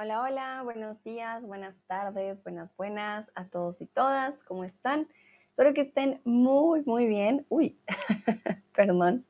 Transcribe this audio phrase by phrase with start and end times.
[0.00, 4.32] Hola, hola, buenos días, buenas tardes, buenas, buenas a todos y todas.
[4.44, 5.08] ¿Cómo están?
[5.48, 7.44] Espero que estén muy, muy bien.
[7.48, 7.76] Uy,
[8.76, 9.24] perdón,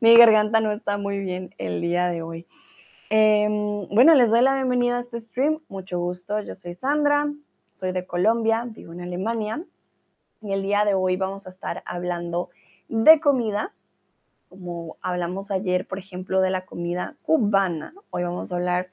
[0.00, 2.48] mi garganta no está muy bien el día de hoy.
[3.10, 5.60] Em, bueno, les doy la bienvenida a este stream.
[5.68, 7.32] Mucho gusto, yo soy Sandra,
[7.74, 9.62] soy de Colombia, vivo en Alemania.
[10.40, 12.50] Y el día de hoy vamos a estar hablando
[12.88, 13.72] de comida,
[14.48, 17.94] como hablamos ayer, por ejemplo, de la comida cubana.
[18.10, 18.88] Hoy vamos a hablar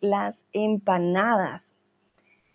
[0.00, 1.74] las empanadas.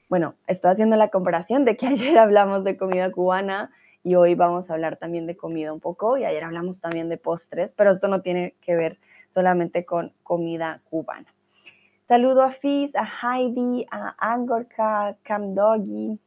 [0.07, 3.71] Bueno, estoy haciendo la comparación de que ayer hablamos de comida cubana
[4.03, 7.17] y hoy vamos a hablar también de comida un poco y ayer hablamos también de
[7.17, 8.97] postres, pero esto no tiene que ver
[9.29, 11.27] solamente con comida cubana.
[12.07, 16.19] Saludo a Fizz, a Heidi, a Angorka, a Cam Doggy,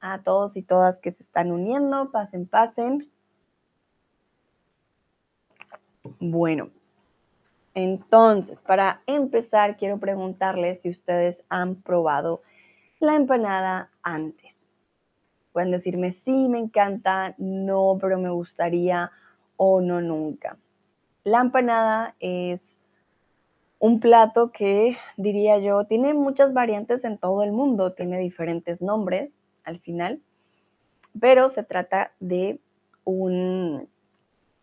[0.00, 2.10] a todos y todas que se están uniendo.
[2.12, 3.10] Pasen, pasen.
[6.20, 6.70] Bueno,
[7.76, 12.40] entonces, para empezar, quiero preguntarles si ustedes han probado
[13.00, 14.54] la empanada antes.
[15.52, 19.10] Pueden decirme sí, me encanta, no, pero me gustaría
[19.58, 20.56] o no nunca.
[21.22, 22.78] La empanada es
[23.78, 29.38] un plato que, diría yo, tiene muchas variantes en todo el mundo, tiene diferentes nombres
[29.64, 30.22] al final,
[31.20, 32.58] pero se trata de
[33.04, 33.86] un,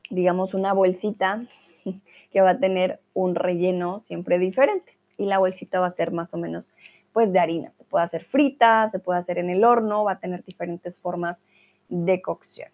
[0.09, 1.45] digamos, una bolsita
[2.31, 6.34] que va a tener un relleno siempre diferente y la bolsita va a ser más
[6.34, 6.67] o menos
[7.12, 7.72] pues de harina.
[7.78, 11.40] Se puede hacer frita, se puede hacer en el horno, va a tener diferentes formas
[11.90, 12.70] de cocción.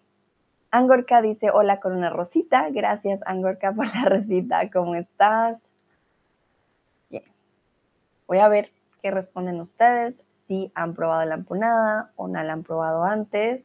[0.70, 2.70] Angorka dice hola con una rosita.
[2.70, 4.70] Gracias Angorka por la rosita.
[4.70, 5.58] ¿Cómo estás?
[7.10, 7.24] Bien.
[8.26, 8.70] Voy a ver
[9.02, 10.14] qué responden ustedes.
[10.46, 13.62] Si han probado la empanada o no la han probado antes.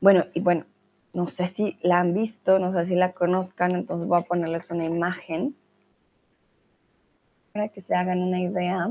[0.00, 0.66] Bueno, y bueno,
[1.16, 4.70] no sé si la han visto, no sé si la conozcan, entonces voy a ponerles
[4.70, 5.56] una imagen
[7.54, 8.90] para que se hagan una idea.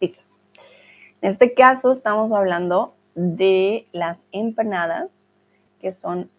[0.00, 0.22] Listo.
[1.22, 5.18] En este caso estamos hablando de las empanadas,
[5.80, 6.30] que son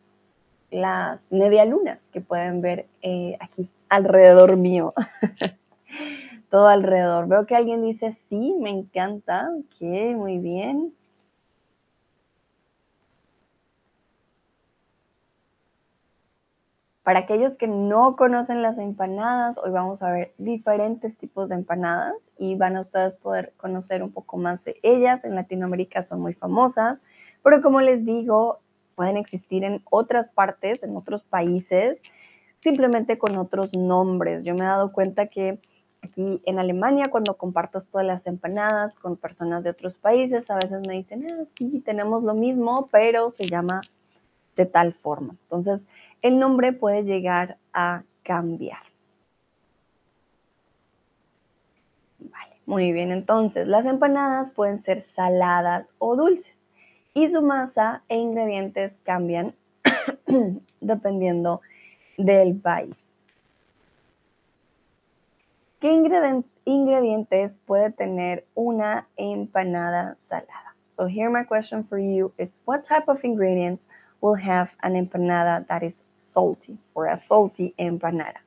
[0.71, 4.93] las medialunas que pueden ver eh, aquí alrededor mío.
[6.49, 7.27] Todo alrededor.
[7.27, 9.49] Veo que alguien dice, sí, me encanta.
[9.59, 9.81] Ok,
[10.15, 10.93] muy bien.
[17.03, 22.15] Para aquellos que no conocen las empanadas, hoy vamos a ver diferentes tipos de empanadas
[22.37, 25.23] y van a ustedes poder conocer un poco más de ellas.
[25.23, 26.99] En Latinoamérica son muy famosas,
[27.43, 28.59] pero como les digo,
[28.95, 31.97] pueden existir en otras partes, en otros países
[32.67, 34.43] simplemente con otros nombres.
[34.43, 35.57] Yo me he dado cuenta que
[36.01, 40.85] aquí en Alemania, cuando comparto todas las empanadas con personas de otros países, a veces
[40.85, 43.79] me dicen, ah, sí, tenemos lo mismo, pero se llama
[44.57, 45.37] de tal forma.
[45.43, 45.87] Entonces,
[46.21, 48.81] el nombre puede llegar a cambiar.
[52.19, 53.13] Vale, muy bien.
[53.13, 56.53] Entonces, las empanadas pueden ser saladas o dulces
[57.13, 59.55] y su masa e ingredientes cambian
[60.81, 61.61] dependiendo
[62.17, 62.95] del país.
[65.79, 65.91] ¿Qué
[66.65, 70.75] ingredientes puede tener una empanada salada?
[70.95, 73.87] So here my question for you is what type of ingredients
[74.21, 78.39] will have an empanada that is salty or a salty empanada?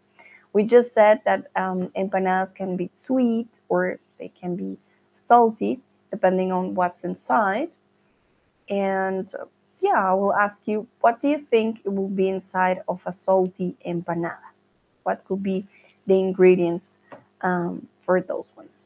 [0.52, 4.76] We just said that um, empanadas can be sweet or they can be
[5.14, 5.80] salty
[6.10, 7.70] depending on what's inside.
[8.68, 9.32] And
[9.80, 13.12] yeah, I will ask you, what do you think it will be inside of a
[13.12, 14.52] salty empanada?
[15.02, 15.66] What could be
[16.06, 16.98] the ingredients
[17.42, 18.79] um, for those ones?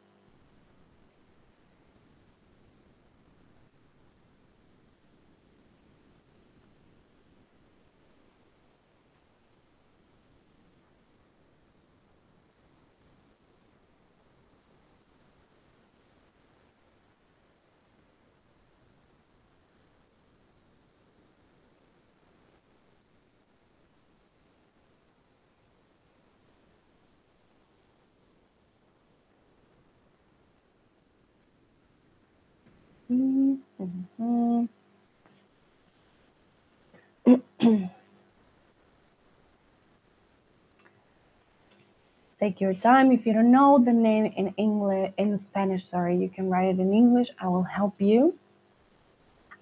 [42.44, 43.10] Take your time.
[43.10, 46.78] If you don't know the name in English, in Spanish, sorry, you can write it
[46.78, 47.30] in English.
[47.40, 48.34] I will help you.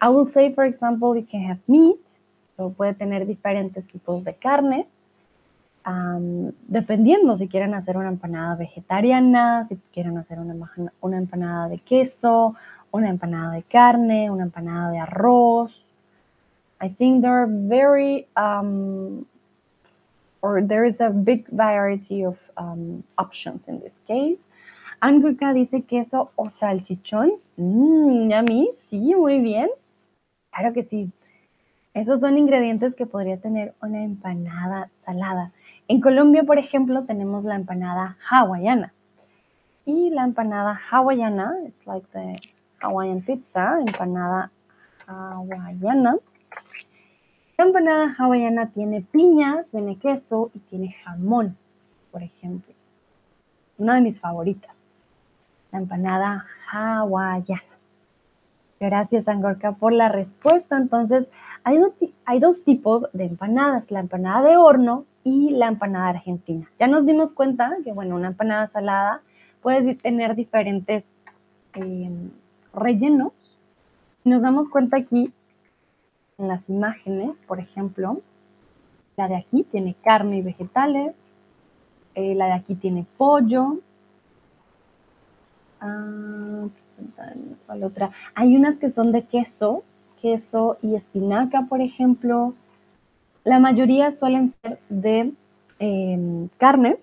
[0.01, 2.03] I will say, for example, you can have meat.
[2.57, 4.89] So puede tener diferentes tipos de carne.
[6.67, 10.57] dependiendo si quieren hacer una empanada vegetariana, si quieren hacer una,
[11.01, 12.57] una empanada de queso,
[12.91, 15.85] una empanada de carne, una empanada de arroz.
[16.81, 19.25] I think there are very, um,
[20.43, 24.41] or there is a big variety of um, options in this case.
[25.01, 27.39] Angurka dice queso o salchichón.
[27.57, 28.71] Mmm, yummy.
[28.91, 29.71] Sí, muy bien.
[30.53, 31.11] Claro que sí.
[31.95, 35.53] Esos son ingredientes que podría tener una empanada salada.
[35.89, 38.93] En Colombia, por ejemplo, tenemos la empanada hawaiana.
[39.85, 42.41] Y la empanada hawaiana es like the
[42.81, 44.51] Hawaiian pizza, empanada
[45.07, 46.17] hawaiana.
[47.59, 51.57] La empanada hawaiana tiene piña, tiene queso y tiene jamón,
[52.11, 52.75] por ejemplo.
[53.79, 54.81] Una de mis favoritas,
[55.71, 57.63] la empanada hawaiana.
[58.81, 60.77] Gracias, Angorka, por la respuesta.
[60.77, 61.31] Entonces,
[61.63, 61.79] hay,
[62.25, 66.69] hay dos tipos de empanadas, la empanada de horno y la empanada argentina.
[66.81, 69.23] Ya nos dimos cuenta que, bueno, una empanada salada
[69.61, 71.05] puede tener diferentes
[71.75, 72.31] em,
[72.75, 73.33] rellenos.
[74.25, 75.33] Nos damos cuenta aquí
[76.39, 78.21] en las imágenes, por ejemplo,
[79.17, 81.15] la de aquí tiene carne y vegetales,
[82.15, 83.79] eh, la de aquí tiene pollo.
[85.81, 86.67] Ah,
[87.67, 88.11] ¿Cuál otra?
[88.35, 89.83] Hay unas que son de queso,
[90.21, 92.55] queso y espinaca, por ejemplo.
[93.45, 95.33] La mayoría suelen ser de
[95.79, 96.99] em, carne.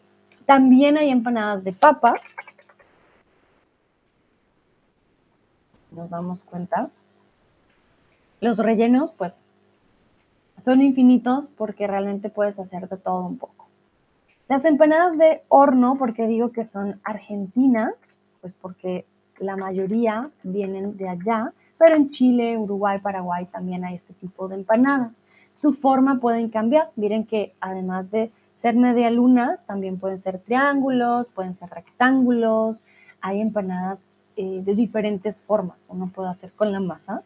[0.46, 2.16] También hay empanadas de papa.
[5.92, 6.90] Nos damos cuenta.
[8.42, 9.46] Los rellenos, pues,
[10.58, 13.68] son infinitos porque realmente puedes hacer de todo un poco.
[14.48, 17.94] Las empanadas de horno, porque digo que son argentinas,
[18.42, 19.06] pues porque
[19.38, 24.56] la mayoría vienen de allá, pero en Chile, Uruguay, Paraguay también hay este tipo de
[24.56, 25.22] empanadas.
[25.56, 26.90] Su forma pueden cambiar.
[26.96, 28.32] Miren que además de
[28.62, 32.78] ser media lunas, también pueden ser triángulos, pueden ser rectángulos.
[33.22, 34.00] Hay empanadas
[34.36, 35.86] eh, de diferentes formas.
[35.90, 37.24] Uno puede hacer con la masa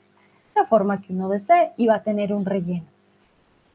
[0.55, 2.85] la forma que uno desee y va a tener un relleno.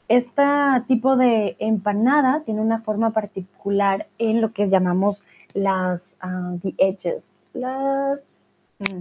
[0.08, 0.42] Este
[0.86, 5.22] tipo de empanada tiene una forma particular en lo que llamamos
[5.52, 7.42] las uh, the edges.
[7.52, 8.40] Las.
[8.78, 9.00] Mm,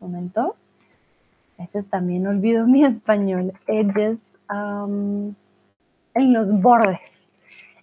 [0.00, 0.56] momento.
[1.58, 3.52] A veces también olvido mi español.
[3.66, 4.18] Edges
[4.48, 5.34] en
[6.14, 7.28] los bordes.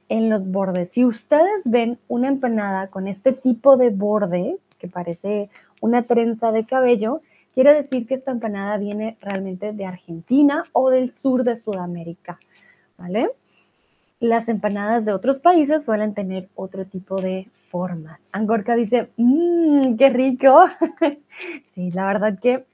[0.09, 0.89] En los bordes.
[0.89, 5.49] Si ustedes ven una empanada con este tipo de borde, que parece
[5.81, 7.21] una trenza de cabello,
[7.53, 12.39] quiere decir que esta empanada viene realmente de Argentina o del sur de Sudamérica.
[12.97, 13.29] ¿Vale?
[14.19, 18.19] Las empanadas de otros países suelen tener otro tipo de forma.
[18.31, 20.65] Angorka dice, mmm, qué rico.
[21.75, 22.65] sí, la verdad que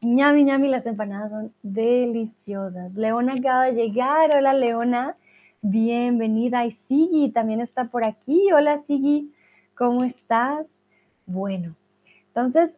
[0.00, 2.94] ñami ñami, las empanadas son deliciosas.
[2.94, 4.30] Leona acaba de llegar.
[4.36, 5.16] Hola, Leona.
[5.62, 6.64] Bienvenida.
[6.64, 8.52] Y Sigi también está por aquí.
[8.52, 9.32] Hola, Sigi.
[9.74, 10.66] ¿Cómo estás?
[11.26, 11.74] Bueno,
[12.28, 12.70] entonces,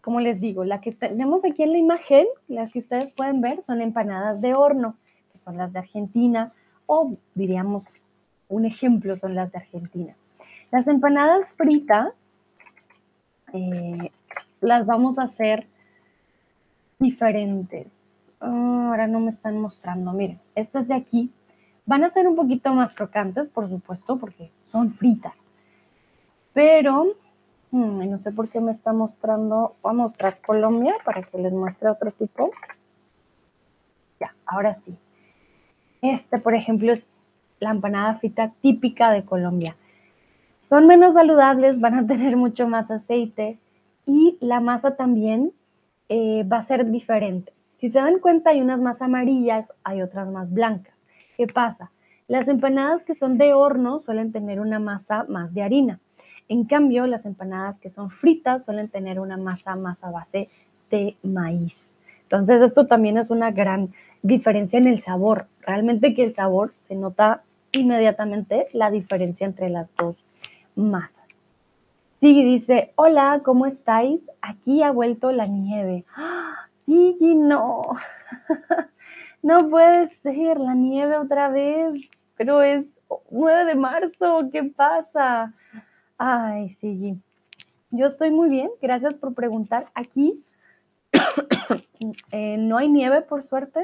[0.00, 3.62] como les digo, la que tenemos aquí en la imagen, las que ustedes pueden ver,
[3.62, 4.96] son empanadas de horno,
[5.32, 6.52] que son las de Argentina,
[6.86, 7.84] o diríamos,
[8.48, 10.16] un ejemplo son las de Argentina.
[10.70, 12.12] Las empanadas fritas
[13.52, 14.10] eh,
[14.60, 15.66] las vamos a hacer
[16.98, 18.32] diferentes.
[18.40, 20.12] Ah, ahora no me están mostrando.
[20.12, 21.30] Miren, estas de aquí
[21.86, 25.34] van a ser un poquito más crocantes, por supuesto, porque son fritas.
[26.52, 27.14] Pero,
[27.70, 29.76] hmm, no sé por qué me está mostrando.
[29.82, 32.50] Voy a mostrar Colombia para que les muestre otro tipo.
[34.20, 34.96] Ya, ahora sí.
[36.02, 37.06] Este, por ejemplo, es
[37.58, 39.76] la empanada frita típica de Colombia.
[40.58, 43.58] Son menos saludables, van a tener mucho más aceite
[44.06, 45.52] y la masa también
[46.08, 47.52] eh, va a ser diferente.
[47.76, 50.94] Si se dan cuenta, hay unas más amarillas, hay otras más blancas.
[51.36, 51.90] ¿Qué pasa?
[52.28, 56.00] Las empanadas que son de horno suelen tener una masa más de harina.
[56.50, 60.48] En cambio, las empanadas que son fritas suelen tener una masa más a base
[60.90, 61.88] de maíz.
[62.24, 63.90] Entonces, esto también es una gran
[64.22, 65.46] diferencia en el sabor.
[65.60, 70.16] Realmente que el sabor se nota inmediatamente la diferencia entre las dos
[70.74, 71.24] masas.
[72.18, 74.20] Sigui dice, hola, ¿cómo estáis?
[74.42, 76.04] Aquí ha vuelto la nieve.
[76.16, 76.66] ¡Ah!
[76.84, 77.82] Sigui, no.
[79.44, 82.86] no puede ser la nieve otra vez, pero es
[83.30, 85.54] 9 de marzo, ¿qué pasa?
[86.22, 87.18] Ay, Sigui.
[87.90, 89.90] Yo estoy muy bien, gracias por preguntar.
[89.94, 90.44] Aquí
[92.30, 93.82] eh, no hay nieve, por suerte,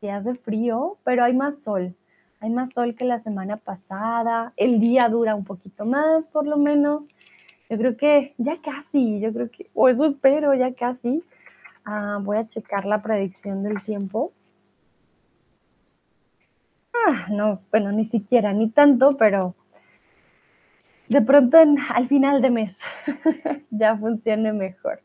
[0.00, 1.96] se hace frío, pero hay más sol.
[2.38, 4.52] Hay más sol que la semana pasada.
[4.56, 7.08] El día dura un poquito más, por lo menos.
[7.68, 11.24] Yo creo que ya casi, yo creo que, o eso espero, ya casi.
[11.84, 14.30] Ah, voy a checar la predicción del tiempo.
[16.94, 19.56] ah, no, bueno, ni siquiera, ni tanto, pero
[21.08, 22.76] de pronto al final de mes
[23.70, 25.00] ya funcione mejor.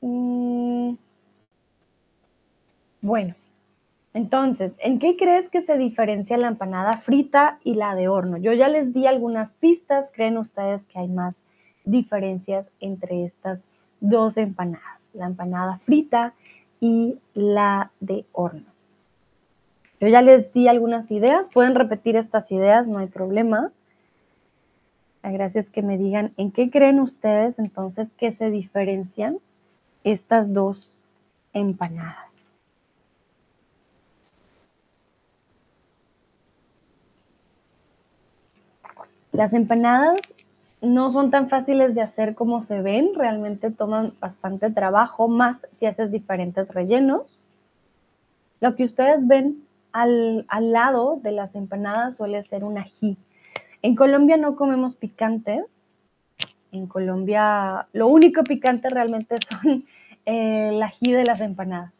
[0.00, 0.94] Mm.
[3.00, 3.34] Bueno,
[4.14, 8.36] entonces, ¿en qué crees que se diferencia la empanada frita y la de horno?
[8.36, 11.34] Yo ya les di algunas pistas, ¿creen ustedes que hay más
[11.84, 13.60] diferencias entre estas
[14.00, 15.00] dos empanadas?
[15.14, 16.34] La empanada frita
[16.80, 18.77] y la de horno.
[20.00, 23.72] Yo ya les di algunas ideas, pueden repetir estas ideas, no hay problema.
[25.22, 29.38] La gracia es que me digan en qué creen ustedes entonces que se diferencian
[30.04, 30.94] estas dos
[31.52, 32.46] empanadas.
[39.32, 40.20] Las empanadas
[40.80, 45.86] no son tan fáciles de hacer como se ven, realmente toman bastante trabajo, más si
[45.86, 47.38] haces diferentes rellenos.
[48.60, 49.67] Lo que ustedes ven
[50.02, 53.16] al, lado de las empanadas suele ser un ají.
[53.82, 55.64] En Colombia no comemos picante.
[56.72, 59.84] En Colombia lo único picante realmente son
[60.26, 61.92] eh, el ají de las empanadas.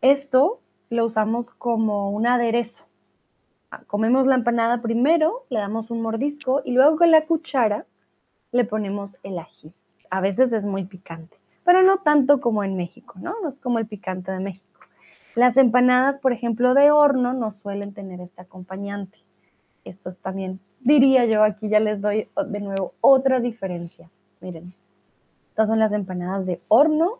[0.00, 0.60] Esto
[0.90, 2.88] lo usamos como un aderezo
[3.86, 7.86] comemos la empanada primero, le damos un mordisco y luego con la cuchara
[8.52, 9.72] le ponemos el ají.
[10.10, 13.34] A veces es muy picante, pero no tanto como en México, ¿no?
[13.42, 14.77] No es como el picante de México.
[15.34, 19.18] Las empanadas, por ejemplo, de horno no suelen tener este acompañante.
[19.84, 24.10] Esto es también, diría yo, aquí ya les doy de nuevo otra diferencia.
[24.40, 24.74] Miren,
[25.50, 27.18] estas son las empanadas de horno.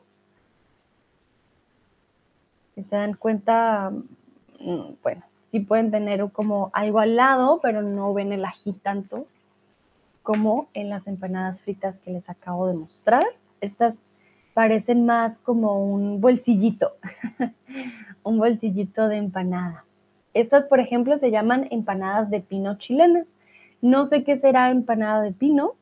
[2.74, 3.90] Si se dan cuenta,
[4.60, 9.26] mm, bueno, sí pueden tener como algo al lado, pero no ven el ají tanto
[10.22, 13.24] como en las empanadas fritas que les acabo de mostrar.
[13.60, 13.96] Estas
[14.58, 16.96] parecen más como un bolsillito,
[18.24, 19.84] un bolsillito de empanada.
[20.34, 23.28] Estas, por ejemplo, se llaman empanadas de pino chilenas.
[23.82, 25.74] No sé qué será empanada de pino,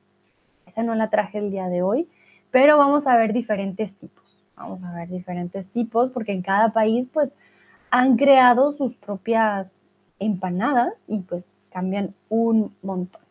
[0.66, 2.06] esa no la traje el día de hoy,
[2.50, 4.24] pero vamos a ver diferentes tipos.
[4.56, 7.34] Vamos a ver diferentes tipos porque en cada país, pues,
[7.90, 9.80] han creado sus propias
[10.18, 13.25] empanadas y pues cambian un montón.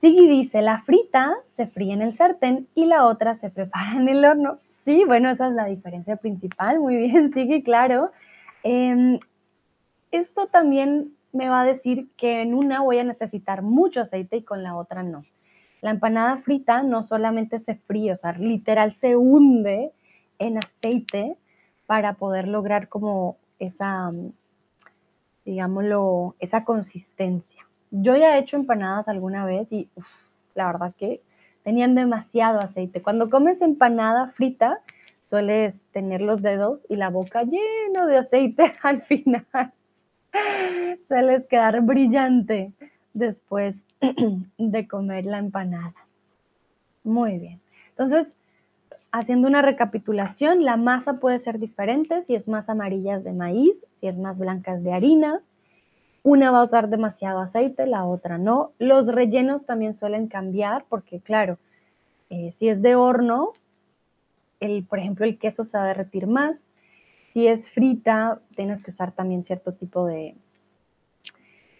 [0.00, 4.08] Sigui dice, la frita se fríe en el sartén y la otra se prepara en
[4.08, 4.58] el horno.
[4.84, 6.80] Sí, bueno, esa es la diferencia principal.
[6.80, 8.10] Muy bien, Sigui, claro.
[8.62, 9.18] Em,
[10.10, 14.42] esto también me va a decir que en una voy a necesitar mucho aceite y
[14.42, 15.24] con la otra no.
[15.80, 19.92] La empanada frita no solamente se fríe, o sea, literal se hunde
[20.38, 21.36] en aceite
[21.86, 24.12] para poder lograr como esa,
[25.44, 27.66] digámoslo, esa consistencia.
[27.90, 29.88] Yo ya he hecho empanadas alguna vez y
[30.54, 31.22] la verdad que
[31.62, 33.02] tenían demasiado aceite.
[33.02, 34.80] Cuando comes empanada frita,
[35.28, 39.46] sueles tener los dedos y la boca lleno de aceite al final.
[41.08, 42.72] sueles quedar brillante
[43.14, 43.76] después
[44.58, 45.94] de comer la empanada.
[47.04, 47.60] Muy bien.
[47.90, 48.28] Entonces,
[49.12, 54.06] haciendo una recapitulación, la masa puede ser diferente si es más amarilla de maíz, si
[54.06, 55.40] es más blanca de harina.
[56.22, 58.72] Una va a usar demasiado aceite, la otra no.
[58.78, 61.58] Los rellenos también suelen cambiar porque, claro,
[62.30, 63.52] eh, si es de horno,
[64.60, 66.68] el, por ejemplo, el queso se va a derretir más.
[67.32, 70.34] Si es frita, tienes que usar también cierto tipo de,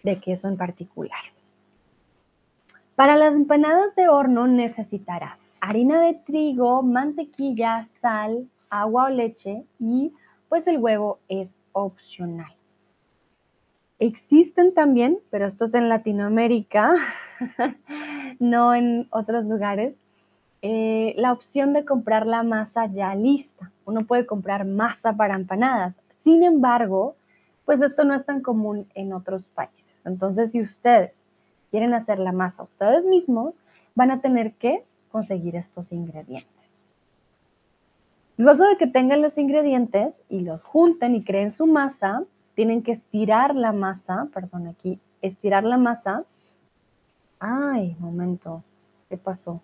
[0.02, 1.21] de queso en particular.
[2.95, 10.12] Para las empanadas de horno necesitarás harina de trigo, mantequilla, sal, agua o leche y
[10.49, 12.58] pues el huevo es opcional.
[13.99, 16.95] Existen también, pero esto es en Latinoamérica,
[18.38, 19.95] no en otros lugares,
[20.62, 23.73] eh, la opción de comprar la masa ya lista.
[23.85, 25.97] Uno puede comprar masa para empanadas.
[26.23, 27.17] Sin embargo,
[27.64, 29.95] pues esto no es tan común en otros países.
[30.05, 31.12] Entonces, si ustedes
[31.71, 33.61] quieren hacer la masa ustedes mismos,
[33.95, 36.49] van a tener que conseguir estos ingredientes.
[38.37, 42.23] Luego de que tengan los ingredientes y los junten y creen su masa,
[42.59, 46.25] tienen que estirar la masa, perdón, aquí, estirar la masa.
[47.38, 48.65] Ay, momento,
[49.09, 49.61] ¿qué pasó?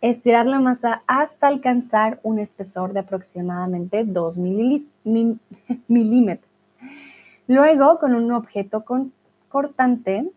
[0.00, 4.36] Estirar la masa hasta alcanzar un espesor de aproximadamente 2
[5.88, 6.70] milímetros.
[7.48, 8.84] Luego, con un objeto
[9.48, 10.30] cortante,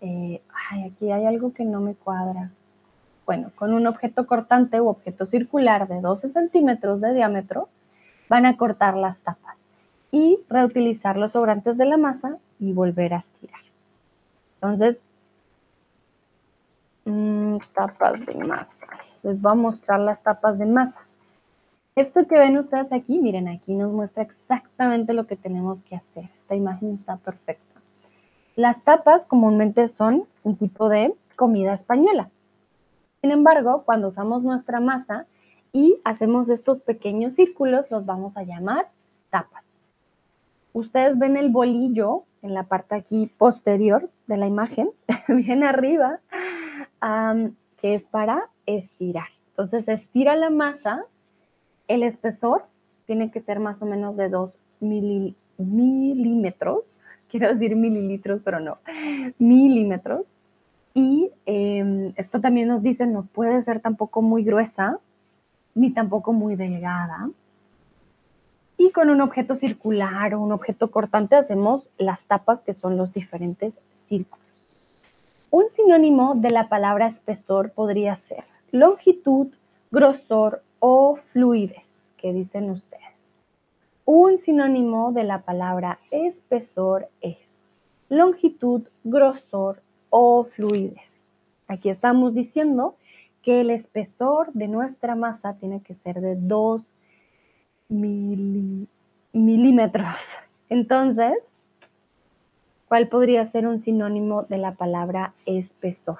[0.00, 0.42] eh,
[0.72, 2.50] ay, aquí hay algo que no me cuadra.
[3.26, 7.68] Bueno, con un objeto cortante u objeto circular de 12 centímetros de diámetro,
[8.28, 9.56] van a cortar las tapas
[10.10, 13.60] y reutilizar los sobrantes de la masa y volver a estirar.
[14.54, 15.02] Entonces,
[17.74, 18.86] tapas de masa.
[19.22, 21.00] Les voy a mostrar las tapas de masa.
[21.94, 26.24] Esto que ven ustedes aquí, miren, aquí nos muestra exactamente lo que tenemos que hacer.
[26.38, 27.80] Esta imagen está perfecta.
[28.56, 32.30] Las tapas comúnmente son un tipo de comida española.
[33.20, 35.26] Sin embargo, cuando usamos nuestra masa
[35.72, 38.88] y hacemos estos pequeños círculos, los vamos a llamar
[39.30, 39.64] tapas.
[40.72, 44.90] Ustedes ven el bolillo en la parte aquí posterior de la imagen,
[45.28, 46.20] bien arriba,
[47.78, 49.28] que es para estirar.
[49.50, 51.04] Entonces, estira la masa
[51.88, 52.64] el espesor
[53.06, 54.58] tiene que ser más o menos de 2
[55.58, 58.78] milímetros, quiero decir mililitros, pero no,
[59.38, 60.34] milímetros.
[60.94, 64.98] Y em, esto también nos dice, no puede ser tampoco muy gruesa,
[65.74, 67.30] ni tampoco muy delgada.
[68.76, 73.12] Y con un objeto circular o un objeto cortante hacemos las tapas que son los
[73.12, 73.74] diferentes
[74.08, 74.42] círculos.
[75.50, 79.48] Un sinónimo de la palabra espesor podría ser longitud,
[79.90, 82.14] grosor o fluidez.
[82.16, 83.02] ¿Qué dicen ustedes?
[84.04, 87.64] Un sinónimo de la palabra espesor es
[88.08, 91.30] longitud, grosor o fluidez.
[91.68, 92.96] Aquí estamos diciendo
[93.42, 96.82] que el espesor de nuestra masa tiene que ser de 2
[97.88, 100.16] milímetros.
[100.68, 101.34] Entonces,
[102.88, 106.18] ¿cuál podría ser un sinónimo de la palabra espesor?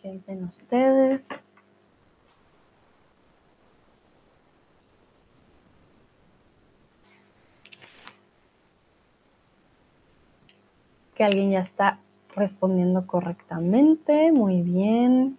[0.00, 1.28] ¿Qué dicen ustedes?
[11.16, 11.98] Que alguien ya está
[12.36, 14.30] respondiendo correctamente.
[14.32, 15.38] Muy bien.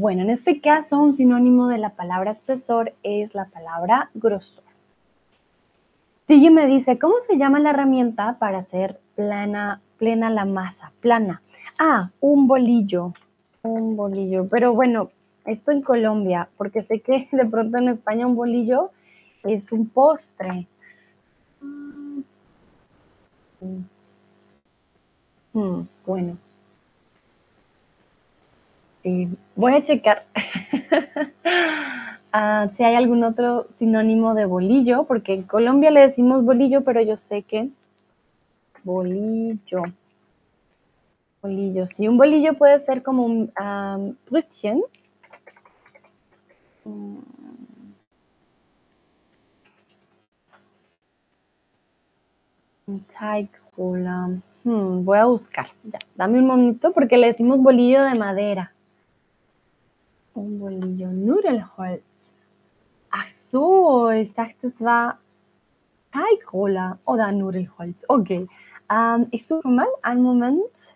[0.00, 4.62] Bueno, en este caso, un sinónimo de la palabra espesor es la palabra grosor.
[6.28, 10.92] Sigue me dice, ¿cómo se llama la herramienta para hacer plana, plena la masa?
[11.00, 11.42] Plana.
[11.80, 13.12] Ah, un bolillo.
[13.62, 14.46] Un bolillo.
[14.48, 15.10] Pero bueno,
[15.44, 18.92] esto en Colombia, porque sé que de pronto en España un bolillo
[19.42, 20.68] es un postre.
[25.54, 26.38] Mm, bueno,
[29.56, 30.26] voy a checar
[32.32, 37.00] ah, si hay algún otro sinónimo de bolillo, porque en Colombia le decimos bolillo, pero
[37.00, 37.68] yo sé que
[38.84, 39.82] bolillo.
[41.42, 41.86] Bolillo.
[41.92, 44.82] Sí, un bolillo puede ser como un um, brötchen.
[46.84, 47.18] Mm.
[54.64, 55.68] Hmm, voy a buscar.
[56.14, 58.72] dame un momento porque le decimos bolillo de madera.
[60.38, 61.08] Un bolillo.
[61.10, 62.42] Nudelholz.
[63.10, 65.18] Ach so, ich dachte, es war
[66.12, 68.04] Teigroller oder Nudelholz.
[68.08, 68.46] Okay.
[68.88, 70.94] Um, ich suche mal einen Moment.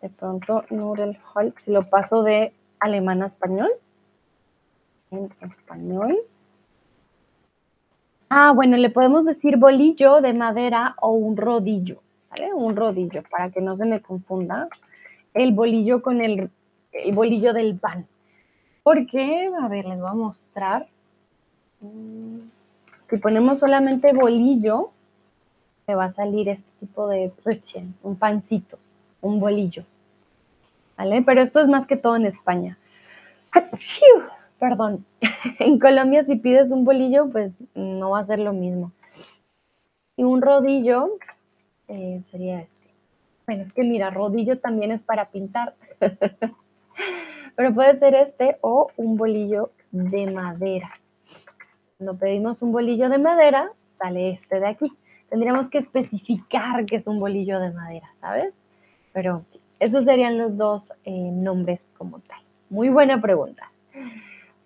[0.00, 3.70] De pronto, Nudelholz, lo paso de alemán a español.
[5.10, 6.16] En español.
[8.28, 12.54] Ah, bueno, le podemos decir bolillo de madera o un rodillo, ¿vale?
[12.54, 14.68] Un rodillo, para que no se me confunda
[15.34, 16.50] el bolillo con el,
[16.92, 18.06] el bolillo del pan.
[18.82, 20.88] Porque, a ver, les voy a mostrar.
[21.80, 22.40] Mm,
[23.02, 24.90] si ponemos solamente bolillo,
[25.86, 27.32] me va a salir este tipo de
[28.02, 28.78] un pancito,
[29.20, 29.84] un bolillo.
[30.96, 31.22] ¿Vale?
[31.22, 32.78] Pero esto es más que todo en España.
[34.58, 35.04] Perdón.
[35.58, 38.92] En Colombia, si pides un bolillo, pues no va a ser lo mismo.
[40.16, 41.10] Y un rodillo
[41.88, 42.94] eh, sería este.
[43.46, 45.74] Bueno, es que mira, rodillo también es para pintar.
[47.56, 50.92] Pero puede ser este o un bolillo de madera.
[51.98, 54.92] Cuando pedimos un bolillo de madera, sale este de aquí.
[55.28, 58.54] Tendríamos que especificar que es un bolillo de madera, ¿sabes?
[59.12, 59.44] Pero
[59.78, 62.40] esos serían los dos eh, nombres como tal.
[62.70, 63.70] Muy buena pregunta.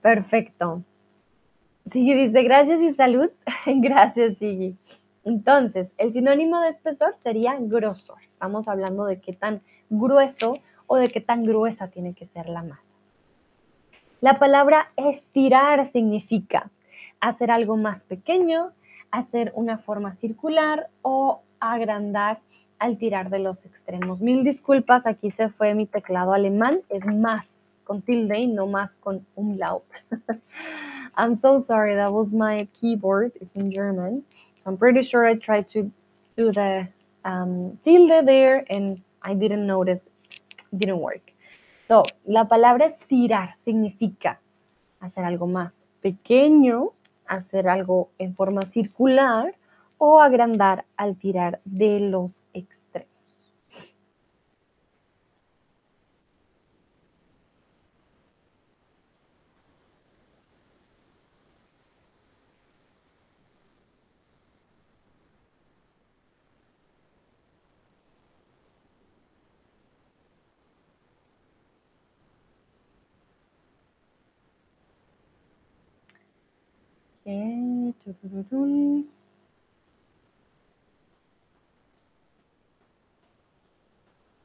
[0.00, 0.82] Perfecto.
[1.90, 3.30] Sigui dice, gracias y salud.
[3.66, 4.76] gracias, Sigui.
[5.24, 8.18] Entonces, el sinónimo de espesor sería grosor.
[8.32, 12.62] Estamos hablando de qué tan grueso o de qué tan gruesa tiene que ser la
[12.62, 12.82] masa.
[14.20, 16.70] La palabra estirar significa
[17.20, 18.72] hacer algo más pequeño,
[19.10, 22.40] hacer una forma circular o agrandar
[22.78, 24.20] al tirar de los extremos.
[24.20, 28.96] Mil disculpas, aquí se fue mi teclado alemán, es más con tilde y no más
[28.96, 29.84] con umlaut.
[31.16, 34.24] I'm so sorry, that was my keyboard, it's in German.
[34.62, 35.90] So I'm pretty sure I tried to
[36.36, 36.88] do the
[37.24, 40.08] um, tilde there and I didn't notice,
[40.70, 41.32] didn't work.
[41.88, 44.40] So, la palabra estirar significa
[45.00, 46.92] hacer algo más pequeño,
[47.26, 49.54] hacer algo en forma circular
[49.98, 53.15] o agrandar al tirar de los extremos.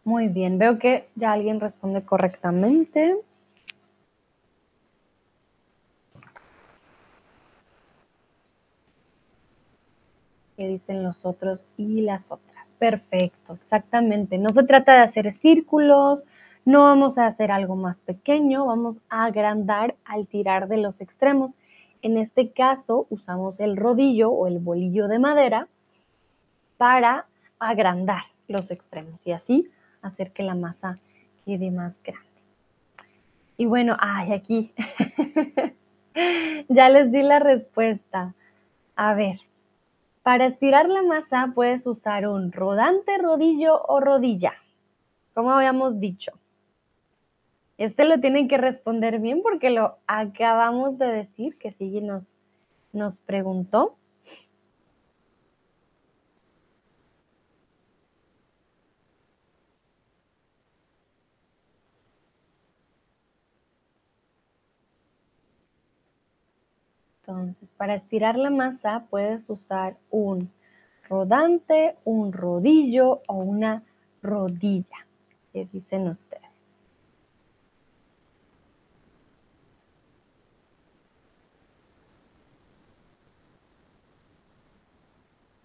[0.04, 3.18] Muy bien, veo que ya alguien responde correctamente.
[10.58, 12.72] ¿Qué dicen los otros y las otras?
[12.78, 14.38] Perfecto, exactamente.
[14.38, 16.24] No se trata de hacer círculos,
[16.66, 21.52] no vamos a hacer algo más pequeño, vamos a agrandar al tirar de los extremos.
[22.02, 25.68] En este caso usamos el rodillo o el bolillo de madera
[26.78, 27.28] para
[27.60, 29.70] agrandar los extremos y así
[30.02, 30.96] hacer que la masa
[31.46, 32.28] quede más grande.
[33.58, 34.74] Y bueno, ay, aquí
[36.70, 38.34] ya les di la respuesta.
[38.96, 39.40] A ver,
[40.24, 44.54] para estirar la masa puedes usar un rodante, rodillo o rodilla,
[45.36, 46.32] como habíamos dicho.
[47.82, 52.38] Este lo tienen que responder bien porque lo acabamos de decir, que Sigui nos,
[52.94, 53.96] nos preguntó.
[67.22, 70.52] Entonces, para estirar la masa puedes usar un
[71.10, 73.82] rodante, un rodillo o una
[74.22, 75.08] rodilla.
[75.52, 76.51] ¿Qué dicen ustedes?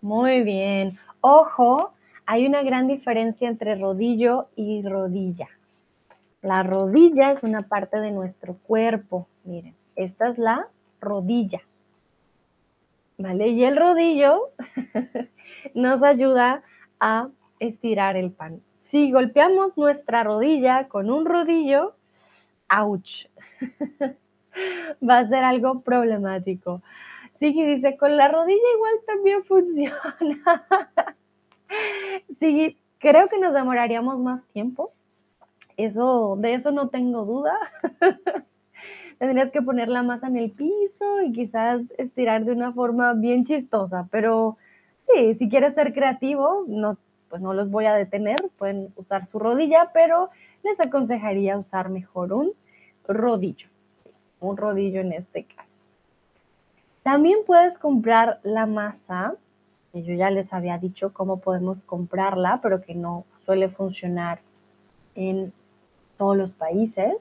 [0.06, 0.96] Muy bien.
[1.20, 1.92] Ojo,
[2.26, 5.48] hay una gran diferencia entre rodillo y rodilla.
[6.42, 9.26] La rodilla es una parte de nuestro cuerpo.
[9.42, 10.68] Miren, esta es la
[11.00, 11.60] rodilla.
[13.18, 13.48] ¿Vale?
[13.48, 14.52] Y el rodillo
[15.74, 16.62] nos ayuda
[17.00, 17.26] a
[17.58, 18.60] estirar el pan.
[18.82, 21.96] Si golpeamos nuestra rodilla con un rodillo,
[22.68, 23.26] ¡ouch!
[25.02, 26.80] Va a ser algo problemático.
[27.38, 30.16] Sí, dice, con la rodilla igual también funciona.
[32.40, 34.92] sí, creo que nos demoraríamos más tiempo.
[35.76, 37.54] Eso, de eso no tengo duda.
[39.18, 43.44] Tendrías que poner la masa en el piso y quizás estirar de una forma bien
[43.44, 44.58] chistosa, pero
[45.08, 46.98] sí, si quieres ser creativo, no,
[47.30, 50.28] pues no los voy a detener, pueden usar su rodilla, pero
[50.62, 52.52] les aconsejaría usar mejor un
[53.08, 53.68] rodillo,
[54.40, 55.75] un rodillo en este caso.
[57.06, 59.36] También puedes comprar la masa,
[59.92, 64.40] yo ya les había dicho cómo podemos comprarla, pero que no suele funcionar
[65.14, 65.52] en
[66.18, 67.14] todos los países.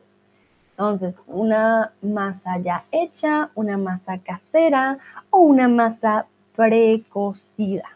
[0.72, 4.98] Entonces, una masa ya hecha, una masa casera
[5.30, 7.88] o una masa precocida.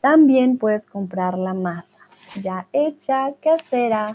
[0.00, 1.98] También puedes comprar la masa
[2.40, 4.14] ya hecha, casera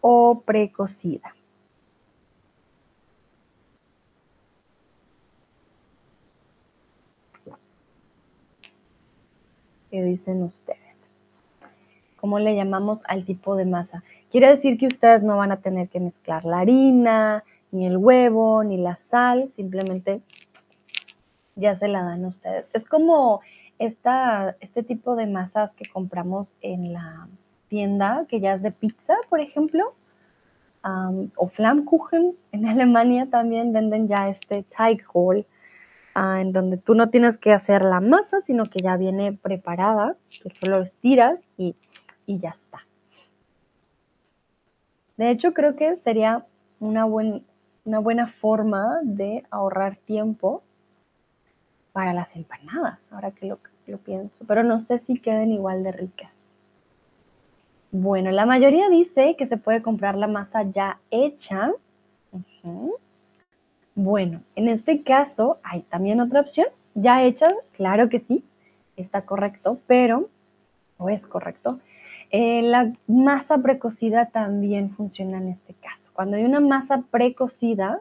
[0.00, 1.34] o precocida.
[9.92, 11.10] ¿Qué dicen ustedes?
[12.16, 14.02] ¿Cómo le llamamos al tipo de masa?
[14.30, 18.64] Quiere decir que ustedes no van a tener que mezclar la harina, ni el huevo,
[18.64, 20.22] ni la sal, simplemente
[21.56, 22.70] ya se la dan ustedes.
[22.72, 23.42] Es como
[23.78, 27.28] esta, este tipo de masas que compramos en la
[27.68, 29.92] tienda, que ya es de pizza, por ejemplo,
[31.36, 32.34] o Flammkuchen.
[32.52, 35.44] En Alemania también venden ya este Teighol,
[36.14, 40.16] Ah, en donde tú no tienes que hacer la masa, sino que ya viene preparada,
[40.42, 41.74] que solo estiras y,
[42.26, 42.80] ya está.
[45.16, 46.46] De hecho, creo que sería
[46.80, 50.62] una, una buena forma de ahorrar tiempo
[51.92, 55.92] para las empanadas, ahora que lo, lo pienso, pero no sé si queden igual de
[55.92, 56.30] ricas.
[57.90, 61.72] Bueno, la mayoría dice que se puede comprar la masa ya hecha.
[63.94, 66.66] Bueno, en este caso hay también otra opción.
[66.94, 68.44] Ya hecha, claro que sí,
[68.96, 70.28] está correcto, pero,
[70.98, 71.80] o es correcto,
[72.30, 76.10] eh, la masa precocida también funciona en este caso.
[76.14, 78.00] Cuando hay una masa precocida,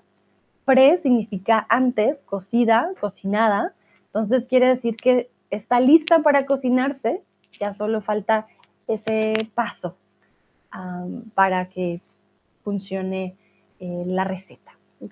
[0.66, 3.74] pre significa antes, cocida, cocinada,
[4.06, 7.22] entonces quiere decir que está lista para cocinarse,
[7.60, 8.48] ya solo falta
[8.88, 9.96] ese paso
[11.34, 12.00] para que
[12.64, 13.36] funcione
[13.80, 14.78] eh, la receta.
[15.02, 15.06] Mm,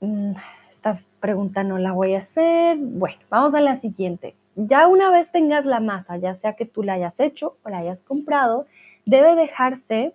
[0.00, 2.78] esta pregunta no la voy a hacer.
[2.78, 4.34] Bueno, vamos a la siguiente.
[4.56, 7.78] Ya una vez tengas la masa, ya sea que tú la hayas hecho o la
[7.78, 8.66] hayas comprado,
[9.04, 10.14] debe dejarse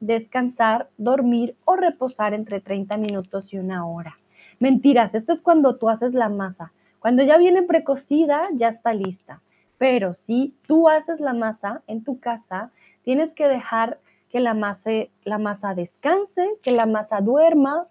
[0.00, 4.18] descansar, dormir o reposar entre 30 minutos y una hora.
[4.58, 6.72] Mentiras, esto es cuando tú haces la masa.
[6.98, 9.40] Cuando ya viene precocida, ya está lista.
[9.78, 12.70] Pero si tú haces la masa en tu casa,
[13.04, 13.98] tienes que dejar
[14.30, 14.90] que la masa,
[15.24, 17.86] la masa descanse, que la masa duerma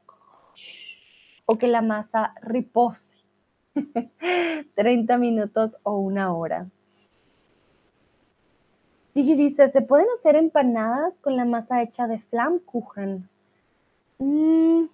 [1.46, 3.16] o que la masa repose.
[4.76, 6.68] 30 minutos o una hora.
[9.14, 13.30] Sigi dice, ¿se pueden hacer empanadas con la masa hecha de Flammkuchen?
[14.20, 14.86] Mm,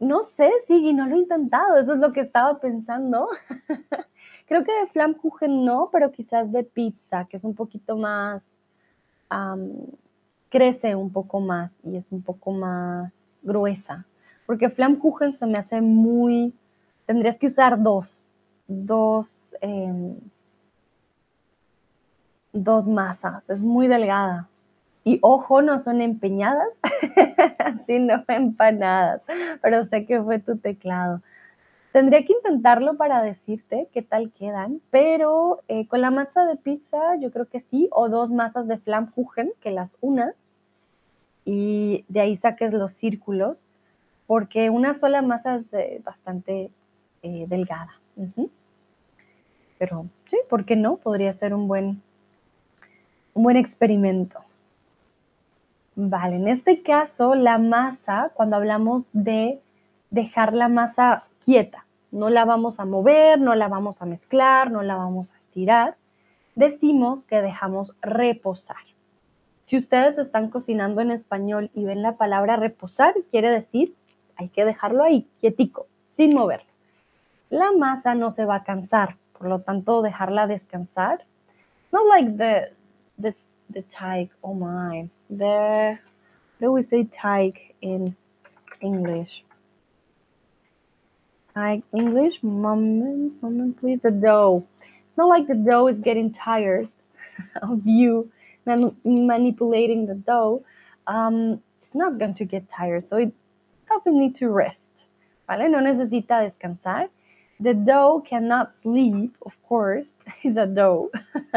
[0.00, 3.28] no sé, Sigi, no lo he intentado, eso es lo que estaba pensando.
[4.46, 8.42] Creo que de Flammkuchen no, pero quizás de pizza, que es un poquito más,
[10.50, 13.12] crece un poco más y es un poco más
[13.42, 14.06] gruesa.
[14.46, 16.54] Porque Flammkuchen se me hace muy,
[17.06, 18.28] tendrías que usar dos,
[18.66, 20.16] dos, em,
[22.52, 24.48] dos masas, es muy delgada.
[25.04, 26.68] Y ojo, no son empeñadas,
[27.86, 29.22] sino empanadas,
[29.60, 31.20] pero sé que fue tu teclado.
[31.92, 37.16] Tendría que intentarlo para decirte qué tal quedan, pero eh, con la masa de pizza
[37.20, 40.34] yo creo que sí, o dos masas de Flammkuchen que las unas
[41.44, 43.68] y de ahí saques los círculos,
[44.26, 46.70] porque una sola masa es eh, bastante
[47.22, 47.94] eh, delgada.
[49.78, 50.96] Pero sí, ¿por qué no?
[50.96, 52.02] Podría ser un buen,
[53.34, 54.40] un buen experimento.
[55.96, 59.60] Vale, en este caso la masa, cuando hablamos de
[60.10, 64.82] dejar la masa quieta, no la vamos a mover, no la vamos a mezclar, no
[64.82, 65.96] la vamos a estirar,
[66.54, 68.76] decimos que dejamos reposar.
[69.66, 73.94] Si ustedes están cocinando en español y ven la palabra reposar, quiere decir
[74.36, 76.66] hay que dejarlo ahí, quietico, sin moverlo.
[77.50, 81.24] La masa no se va a cansar, por lo tanto dejarla descansar.
[81.92, 82.72] Not like the,
[83.18, 83.34] the,
[83.70, 88.16] the teig, oh my, the, how do we say teig in
[88.80, 89.44] English?
[91.54, 94.64] Teig English, moment, moment please, the dough.
[94.80, 96.88] It's not like the dough is getting tired
[97.62, 98.30] of you
[98.66, 100.64] man manipulating the dough.
[101.06, 103.32] Um, it's not going to get tired, so it
[103.94, 104.90] doesn't need to rest.
[105.46, 105.68] ¿Vale?
[105.68, 107.08] No necesita descansar.
[107.60, 110.08] The dough cannot sleep, of course,
[110.42, 111.10] it's a dough.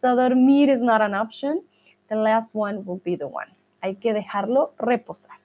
[0.00, 1.62] so dormir is not an option.
[2.08, 3.48] The last one will be the one.
[3.82, 5.36] Hay que dejarlo reposar.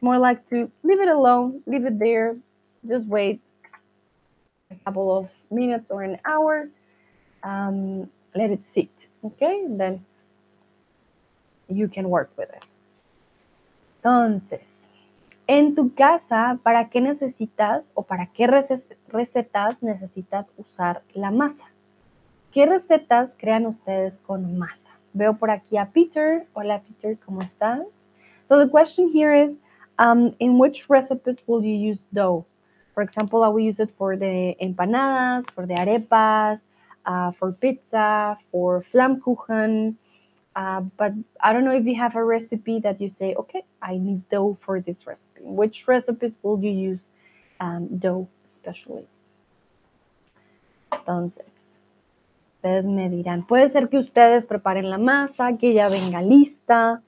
[0.00, 2.36] More like to leave it alone, leave it there,
[2.86, 3.40] just wait
[4.70, 6.68] a couple of minutes or an hour,
[7.42, 8.90] um, let it sit,
[9.24, 9.66] okay?
[9.68, 10.04] then
[11.68, 12.62] you can work with it.
[14.02, 14.77] Entonces,
[15.48, 21.64] en tu casa, ¿para qué necesitas o para qué recetas necesitas usar la masa?
[22.52, 24.90] ¿Qué recetas crean ustedes con masa?
[25.14, 26.46] Veo por aquí a Peter.
[26.52, 27.80] Hola Peter, ¿cómo estás?
[28.46, 29.58] So the question here is,
[29.98, 32.44] um, in which recipes will you use dough?
[32.94, 36.60] For example, I will use it for the empanadas, for the arepas,
[37.06, 39.96] uh, for pizza, for flammkuchen,
[40.56, 43.96] uh, but I don't know if you have a recipe that you say, okay, I
[43.96, 45.42] need dough for this recipe.
[45.42, 47.06] Which recipes will you use
[47.60, 49.06] um, dough especially?
[50.90, 51.52] Entonces,
[52.56, 57.02] ustedes me dirán, puede ser que ustedes preparen la masa, que ya venga lista.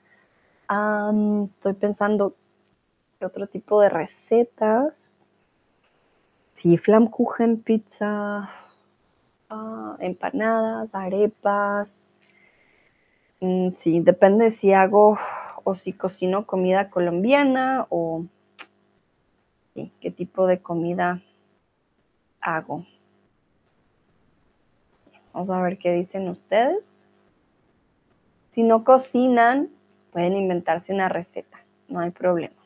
[0.70, 2.34] Um, estoy pensando
[3.20, 5.12] otro tipo de recetas.
[6.54, 8.50] Sí, flammkuchen, pizza,
[9.50, 12.09] uh, empanadas, arepas,
[13.40, 15.18] Mm, sí, depende si hago
[15.64, 18.24] o si cocino comida colombiana o
[20.00, 21.22] qué tipo de comida
[22.40, 22.86] hago.
[25.32, 27.02] Vamos a ver qué dicen ustedes.
[28.50, 29.70] Si no cocinan,
[30.12, 32.59] pueden inventarse una receta, no hay problema.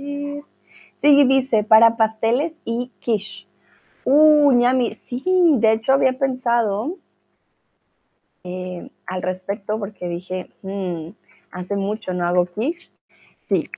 [0.00, 0.44] Ver.
[1.00, 3.46] Sí, dice para pasteles y quiche.
[4.04, 5.24] Uh, ñami, sí,
[5.58, 6.96] de hecho había pensado
[8.44, 11.10] eh, al respecto porque dije, hmm,
[11.50, 12.90] hace mucho no hago quiche.
[13.48, 13.68] Sí,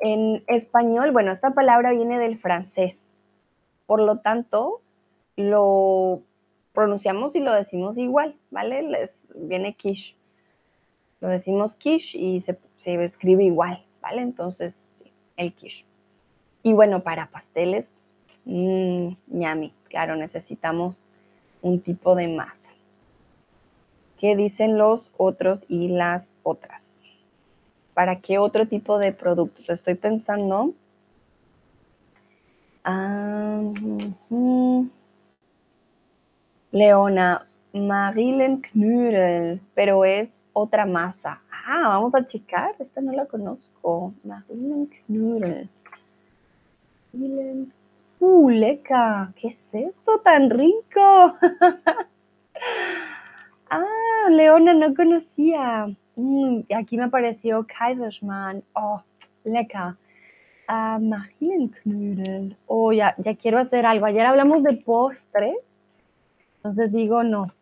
[0.00, 3.14] en español, bueno, esta palabra viene del francés,
[3.86, 4.80] por lo tanto,
[5.36, 6.22] lo
[6.72, 8.82] pronunciamos y lo decimos igual, ¿vale?
[8.82, 10.16] Les viene quiche.
[11.20, 14.22] Lo decimos quiche y se, escribe igual, ¿vale?
[14.22, 14.87] Entonces,
[15.38, 15.86] el quiche.
[16.62, 17.88] Y bueno, para pasteles,
[18.44, 19.12] mmm,
[19.88, 21.02] claro, necesitamos
[21.62, 22.68] un tipo de masa.
[24.18, 27.00] ¿Qué dicen los otros y las otras?
[27.94, 29.70] ¿Para qué otro tipo de productos?
[29.70, 30.74] Estoy pensando.
[32.84, 33.60] Ah,
[36.70, 41.40] Leona, Marillenknödel, pero es otra masa.
[41.70, 42.74] Ah, vamos a checar.
[42.78, 44.14] Esta no la conozco.
[44.24, 45.68] Marillenknödel.
[48.20, 49.34] Uh, leca.
[49.36, 51.34] ¿Qué es esto tan rico?
[53.70, 55.94] ah, Leona, no conocía.
[56.16, 58.64] Mm, aquí me apareció Kaiserschmarrn.
[58.72, 59.02] Oh,
[59.44, 59.98] leca.
[60.68, 62.56] Ah, Marillenknödel.
[62.66, 64.06] Oh, ya, ya quiero hacer algo.
[64.06, 65.58] Ayer hablamos de postres.
[66.56, 67.52] Entonces digo, no,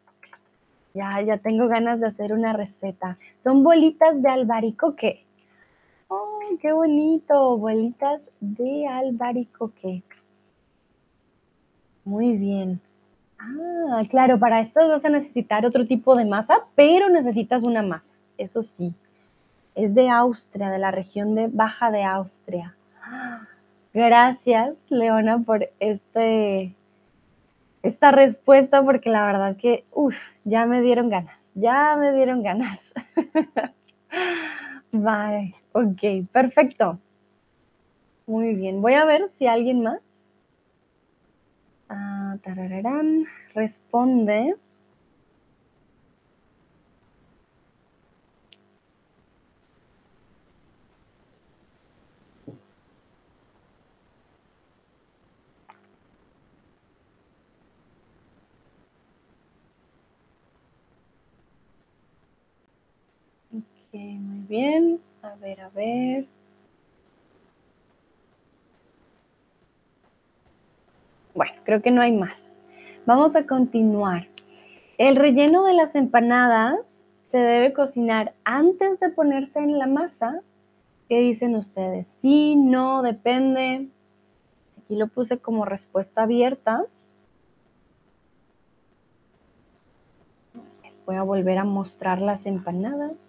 [0.96, 3.18] ya, ya tengo ganas de hacer una receta.
[3.38, 5.24] Son bolitas de albaricoque.
[6.08, 7.58] ¡Oh, qué bonito!
[7.58, 10.02] Bolitas de albaricoque.
[12.04, 12.80] Muy bien.
[13.38, 18.14] Ah, claro, para esto vas a necesitar otro tipo de masa, pero necesitas una masa,
[18.38, 18.94] eso sí.
[19.74, 22.74] Es de Austria, de la región de Baja de Austria.
[23.92, 26.74] Gracias, Leona, por este,
[27.86, 32.80] esta respuesta, porque la verdad que, uff, ya me dieron ganas, ya me dieron ganas.
[34.92, 36.98] Vale, ok, perfecto.
[38.26, 40.00] Muy bien, voy a ver si alguien más
[41.88, 42.38] Ah,
[43.54, 44.54] responde.
[63.52, 65.00] Ok, muy bien.
[65.22, 66.26] A ver, a ver.
[71.34, 72.56] Bueno, creo que no hay más.
[73.04, 74.26] Vamos a continuar.
[74.98, 80.40] El relleno de las empanadas se debe cocinar antes de ponerse en la masa.
[81.08, 82.16] ¿Qué dicen ustedes?
[82.22, 83.88] Sí, no, depende.
[84.78, 86.84] Aquí lo puse como respuesta abierta.
[91.04, 93.25] Voy a volver a mostrar las empanadas.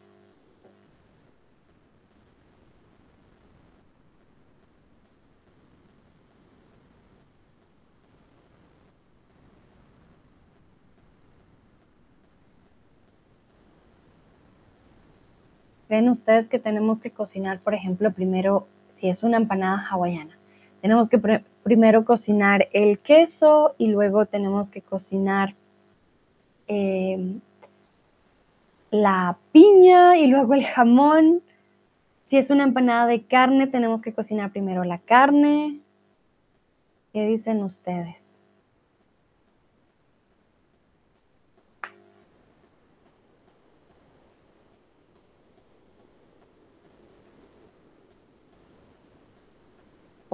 [15.87, 20.37] ¿Creen ustedes que tenemos que cocinar, por ejemplo, primero, si es una empanada hawaiana?
[20.81, 21.19] Tenemos que
[21.63, 25.55] primero cocinar el queso y luego tenemos que cocinar
[26.67, 27.39] em,
[28.91, 31.41] la piña y luego el jamón.
[32.29, 35.79] Si es una empanada de carne, tenemos que cocinar primero la carne.
[37.13, 38.26] ¿Qué dicen ustedes?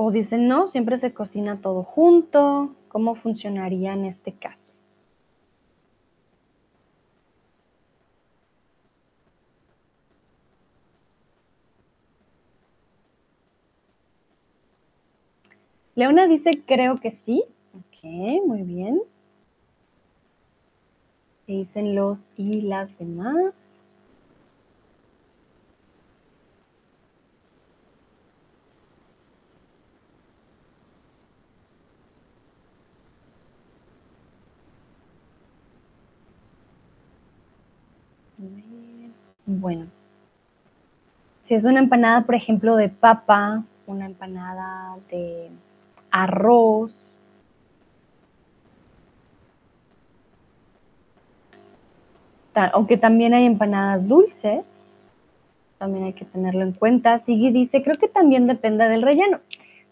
[0.05, 2.75] O dicen, no, siempre se cocina todo junto.
[2.89, 4.73] ¿Cómo funcionaría en este caso?
[15.95, 17.45] Leona dice, creo que sí.
[17.73, 18.03] Ok,
[18.45, 19.01] muy bien.
[21.47, 23.79] ¿Qué dicen los y las demás?
[39.45, 39.87] Bueno,
[41.41, 45.49] si es una empanada, por ejemplo, de papa, una empanada de
[46.11, 46.93] arroz,
[52.55, 54.95] aunque también hay empanadas dulces,
[55.77, 57.19] también hay que tenerlo en cuenta.
[57.19, 59.39] Sigui dice, creo que también depende del relleno.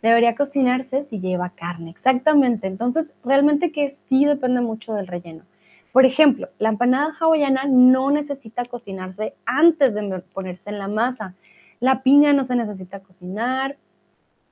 [0.02, 2.68] Debería cocinarse si lleva carne, exactamente.
[2.68, 5.44] Entonces, realmente que sí depende mucho del relleno.
[5.92, 11.36] Por ejemplo, la empanada hawaiana no necesita cocinarse antes de ponerse en la masa.
[11.80, 13.78] La piña no se necesita cocinar.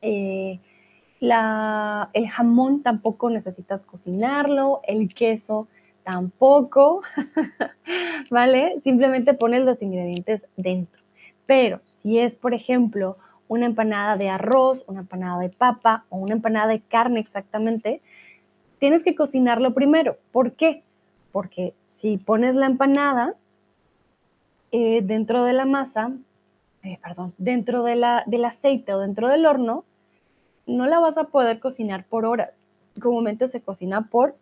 [0.02, 0.60] Eh,
[1.22, 5.68] el jamón tampoco necesitas cocinarlo, el queso
[6.04, 7.02] tampoco,
[8.32, 8.80] ¿vale?
[8.84, 11.02] Simplemente pones los ingredientes dentro.
[11.46, 13.18] Pero si es, por ejemplo,
[13.48, 18.02] una empanada de arroz, una empanada de papa o una empanada de carne exactamente,
[18.80, 20.18] tienes que cocinarlo primero.
[20.32, 20.84] ¿Por qué?
[21.32, 23.36] Porque si pones la empanada
[24.72, 26.12] eh, dentro de la masa,
[26.84, 29.84] eh, perdón, dentro de la, del aceite o dentro del horno,
[30.66, 32.52] no la vas a poder cocinar por horas.
[33.02, 34.36] Comúnmente se cocina por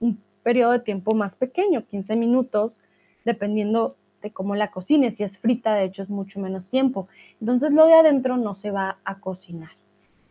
[0.00, 2.80] un periodo de tiempo más pequeño, 15 minutos,
[3.24, 5.16] dependiendo de cómo la cocines.
[5.16, 7.08] Si es frita, de hecho, es mucho menos tiempo.
[7.40, 9.70] Entonces, lo de adentro no se va a cocinar.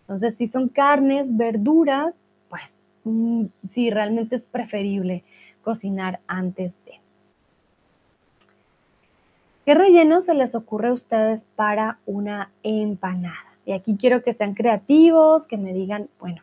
[0.02, 2.16] Entonces, si son carnes, verduras,
[2.50, 5.24] pues mm, sí, realmente es preferible
[5.64, 7.00] cocinar antes de.
[9.66, 13.36] ¿Qué relleno se les ocurre a ustedes para una empanada?
[13.66, 16.42] Y aquí quiero que sean creativos, que me digan, bueno,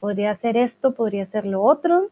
[0.00, 2.08] podría ser esto, podría ser lo otro.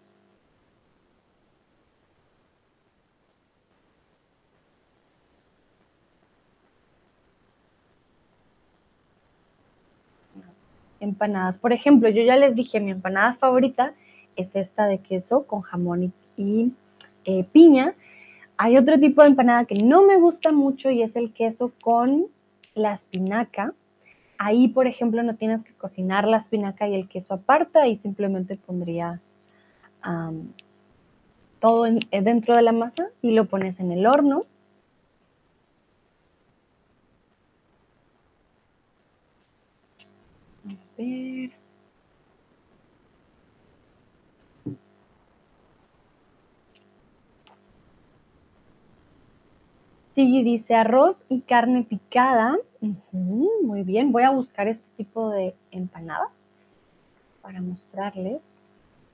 [11.01, 11.57] Empanadas.
[11.57, 13.95] Por ejemplo, yo ya les dije, mi empanada favorita
[14.39, 16.73] es esta de queso con jamón y,
[17.25, 17.95] eh, piña.
[18.57, 22.27] Hay otro tipo de empanada que no me gusta mucho y es el queso con
[22.75, 23.75] la espinaca.
[24.39, 28.57] Ahí, por ejemplo, no tienes que cocinar la espinaca y el queso aparte, y simplemente
[28.57, 29.41] pondrías
[31.61, 34.45] todo eh, dentro de la masa y lo pones en el horno.
[40.65, 41.58] A ver.
[50.19, 52.57] Sí, dice arroz y carne picada.
[52.81, 56.27] muy bien, voy a buscar este tipo de empanada
[57.41, 58.43] para mostrarles.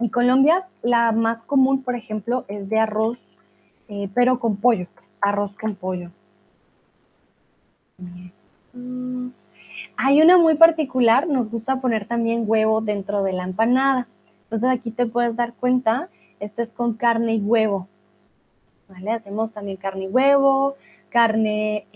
[0.01, 3.19] En Colombia, la más común, por ejemplo, es de arroz,
[3.89, 4.87] eh, pero con pollo.
[5.21, 6.11] Arroz con pollo.
[8.73, 9.29] Mm,
[9.99, 14.09] hay una muy particular, nos gusta poner también huevo dentro de la empanada.
[14.45, 16.09] Entonces aquí te puedes dar cuenta,
[16.41, 17.89] este es con carne y huevo.
[18.87, 19.13] ¿Vale?
[19.13, 20.77] Hacemos también carne y huevo,
[21.15, 21.87] carne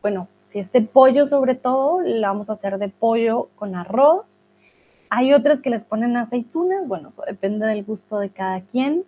[0.00, 4.24] bueno, si es de pollo sobre todo, la vamos a hacer de pollo con arroz.
[5.10, 9.02] Hay otras que les ponen aceitunas, bueno, eso depende del gusto de cada quien.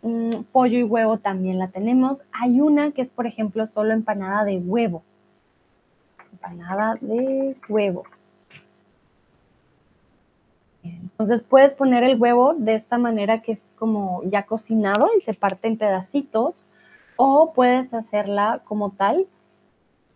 [0.00, 2.22] Mm, pollo y huevo también la tenemos.
[2.32, 5.02] Hay una que es, por ejemplo, solo empanada de huevo.
[6.32, 8.04] Empanada de huevo.
[10.82, 15.34] Entonces puedes poner el huevo de esta manera que es como ya cocinado y se
[15.34, 16.62] parte en pedacitos
[17.24, 19.28] o puedes hacerla como tal,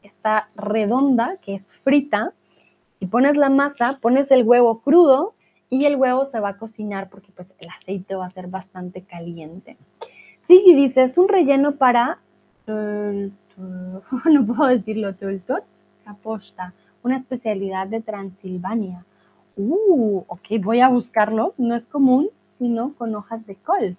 [0.03, 2.33] está redonda, que es frita,
[2.99, 5.35] y pones la masa, pones el huevo crudo
[5.71, 9.03] y el huevo se va a cocinar porque pues el aceite va a ser bastante
[9.03, 9.77] caliente.
[10.49, 12.19] Sí, y dice, es un relleno para,
[12.67, 13.31] no
[14.45, 15.63] puedo decirlo, tultot,
[16.05, 19.05] caposta, una especialidad de Transilvania.
[19.57, 23.97] Uh, ok, voy a buscarlo, no es común, sino con hojas de col.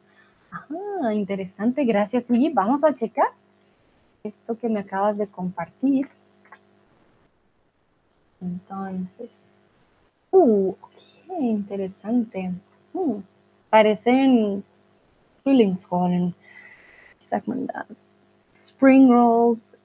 [0.52, 2.26] Ah, interesante, gracias.
[2.30, 3.30] Y vamos a checar
[4.24, 6.08] esto que me acabas de compartir.
[8.42, 9.30] Entonces,
[10.32, 12.52] uh, ok, interesante.
[12.94, 13.22] Uh,
[13.70, 14.64] parecen
[15.44, 16.36] Frühlingsrollen,
[18.54, 19.76] Spring rolls,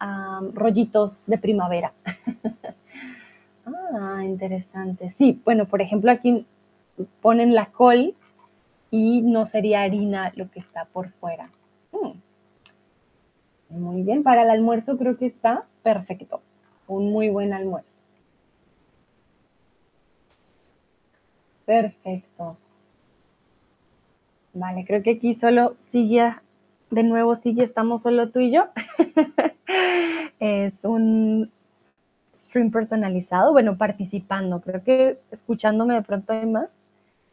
[0.55, 1.93] rollitos de primavera.
[3.67, 5.15] ah, interesante.
[5.19, 6.47] Sí, bueno, por ejemplo, aquí
[7.21, 8.15] ponen la col
[8.93, 11.49] y no sería harina lo que está por fuera.
[11.93, 12.13] Mm.
[13.81, 16.43] Muy bien, para el almuerzo creo que está perfecto.
[16.87, 17.89] Un muy buen almuerzo.
[21.65, 22.59] Perfecto.
[24.53, 26.31] Vale, creo que aquí solo sigue,
[26.91, 28.67] de nuevo sigue, estamos solo tú y yo.
[30.39, 31.51] es un
[32.37, 34.61] stream personalizado, bueno, participando.
[34.61, 36.69] Creo que escuchándome de pronto hay más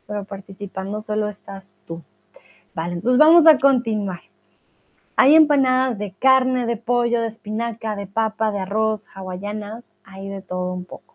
[0.10, 2.02] pero participando solo estás tú.
[2.74, 4.22] Vale, entonces vamos a continuar.
[5.16, 10.42] Hay empanadas de carne, de pollo, de espinaca, de papa, de arroz, hawaianas, hay de
[10.42, 11.14] todo un poco.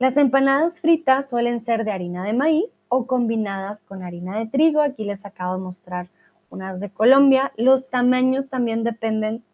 [0.00, 4.80] Las empanadas fritas suelen ser de harina de maíz o combinadas con harina de trigo.
[4.80, 6.08] Aquí les acabo de mostrar
[6.50, 7.52] unas de Colombia.
[7.56, 9.44] Los tamaños también dependen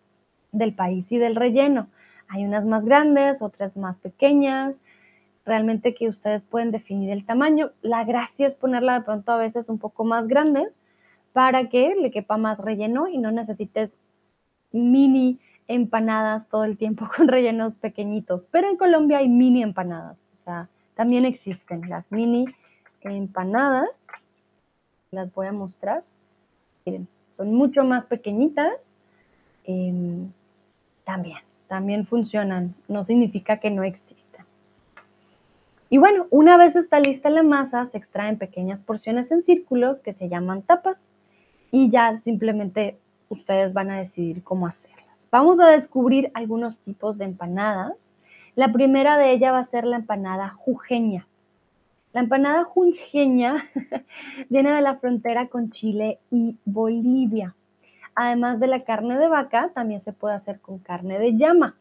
[0.52, 1.88] del país y del relleno.
[2.28, 4.80] Hay unas más grandes, otras más pequeñas
[5.44, 7.70] realmente que ustedes pueden definir el tamaño.
[7.82, 10.72] La gracia es ponerla de pronto a veces un poco más grandes
[11.32, 13.96] para que le quepa más relleno y no necesites
[14.72, 15.38] mini
[15.68, 20.68] empanadas todo el tiempo con rellenos pequeñitos, pero en Colombia hay mini empanadas, o sea,
[20.94, 22.46] también existen las mini
[23.00, 23.90] empanadas.
[25.10, 26.04] Las voy a mostrar.
[26.84, 28.72] Miren, son mucho más pequeñitas.
[29.64, 30.30] Em,
[31.04, 31.38] también,
[31.68, 32.74] también funcionan.
[32.88, 34.13] No significa que no existan.
[35.90, 40.14] Y bueno, una vez está lista la masa, se extraen pequeñas porciones en círculos que
[40.14, 40.96] se llaman tapas
[41.70, 45.28] y ya simplemente ustedes van a decidir cómo hacerlas.
[45.30, 47.94] Vamos a descubrir algunos tipos de empanadas.
[48.54, 51.26] La primera de ellas va a ser la empanada jujeña.
[52.12, 53.68] La empanada jujeña
[54.48, 57.56] viene de la frontera con Chile y Bolivia.
[58.14, 61.74] Además de la carne de vaca, también se puede hacer con carne de llama.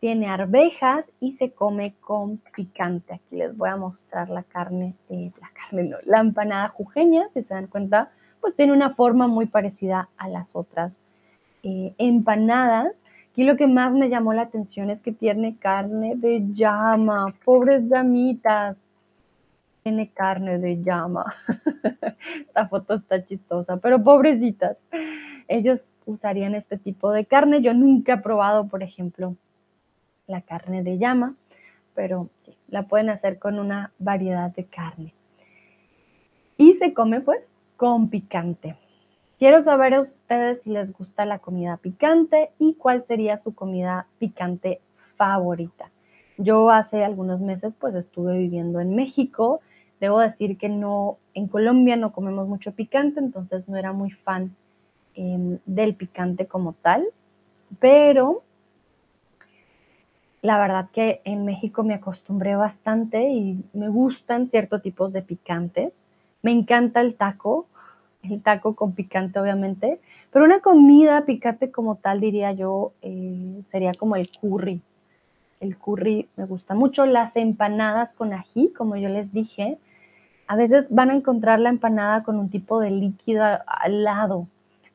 [0.00, 3.14] Tiene arvejas y se come con picante.
[3.14, 7.42] Aquí les voy a mostrar la carne, eh, la carne no, la empanada jujeña, si
[7.42, 10.94] se dan cuenta, pues tiene una forma muy parecida a las otras
[11.62, 12.92] eh, empanadas.
[13.30, 17.84] Aquí lo que más me llamó la atención es que tiene carne de llama, pobres
[17.88, 18.78] llamitas
[19.82, 21.34] tiene carne de llama.
[22.46, 24.76] Esta foto está chistosa, pero pobrecitas.
[25.48, 27.62] Ellos usarían este tipo de carne.
[27.62, 29.36] Yo nunca he probado, por ejemplo,
[30.30, 31.34] la carne de llama,
[31.94, 35.14] pero sí, la pueden hacer con una variedad de carne.
[36.56, 37.40] Y se come pues
[37.76, 38.76] con picante.
[39.38, 44.06] Quiero saber a ustedes si les gusta la comida picante y cuál sería su comida
[44.18, 44.80] picante
[45.16, 45.90] favorita.
[46.36, 49.60] Yo hace algunos meses pues estuve viviendo en México
[50.00, 54.56] Debo decir que no, en Colombia no comemos mucho picante, entonces no era muy fan
[55.14, 57.06] em, del picante como tal,
[57.78, 58.42] pero
[60.42, 65.92] la verdad que en México me acostumbré bastante y me gustan ciertos tipos de picantes.
[66.42, 67.66] Me encanta el taco,
[68.22, 70.00] el taco con picante obviamente,
[70.32, 74.80] pero una comida picante como tal diría yo eh, sería como el curry.
[75.60, 79.78] El curry me gusta mucho, las empanadas con ají, como yo les dije,
[80.46, 84.48] a veces van a encontrar la empanada con un tipo de líquido al lado.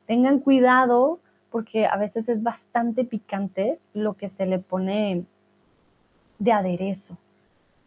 [0.07, 1.19] Tengan cuidado
[1.51, 5.23] porque a veces es bastante picante lo que se le pone
[6.39, 7.17] de aderezo.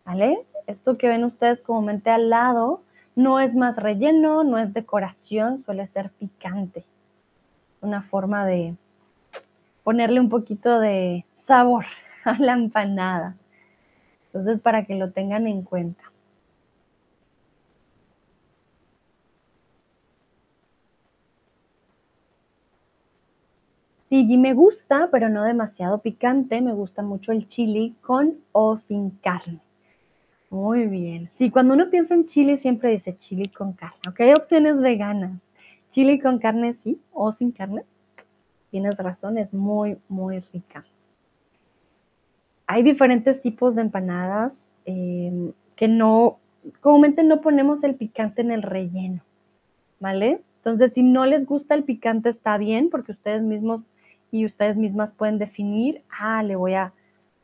[0.04, 0.38] ¿Vale?
[0.66, 2.82] Esto que ven ustedes comúnmente al lado
[3.14, 6.84] no es más relleno, no es decoración, suele ser picante.
[7.80, 8.74] Una forma de
[9.82, 11.86] ponerle un poquito de sabor
[12.24, 13.36] a la empanada.
[14.26, 16.04] Entonces, para que lo tengan en cuenta.
[24.08, 26.60] Sí, me gusta, pero no demasiado picante.
[26.62, 29.60] Me gusta mucho el chili con o sin carne.
[30.50, 31.30] Muy bien.
[31.36, 33.98] Sí, cuando uno piensa en chili siempre dice chili con carne.
[34.08, 35.38] Ok, hay opciones veganas.
[35.90, 37.82] Chili con carne sí o sin carne.
[38.70, 40.84] Tienes razón, es muy, muy rica.
[42.66, 44.54] Hay diferentes tipos de empanadas
[44.84, 46.38] em, que no,
[46.80, 49.22] comúnmente no ponemos el picante en el relleno,
[50.00, 50.42] ¿vale?
[50.58, 53.88] Entonces, si no les gusta el picante, está bien, porque ustedes mismos
[54.30, 56.92] y ustedes mismas pueden definir, ah, le voy a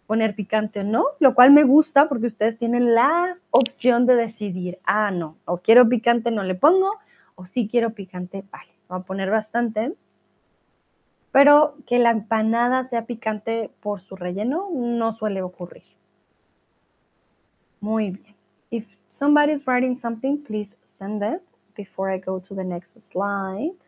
[0.07, 4.79] poner picante o no, lo cual me gusta porque ustedes tienen la opción de decidir,
[4.85, 6.93] ah, no, o quiero picante, no le pongo,
[7.35, 9.95] o sí quiero picante, vale, voy a poner bastante.
[11.33, 15.83] Pero que la empanada sea picante por su relleno no suele ocurrir.
[17.81, 18.35] Muy bien.
[18.71, 21.43] If somebody's writing something, please send it
[21.77, 23.84] before I go to the next slide.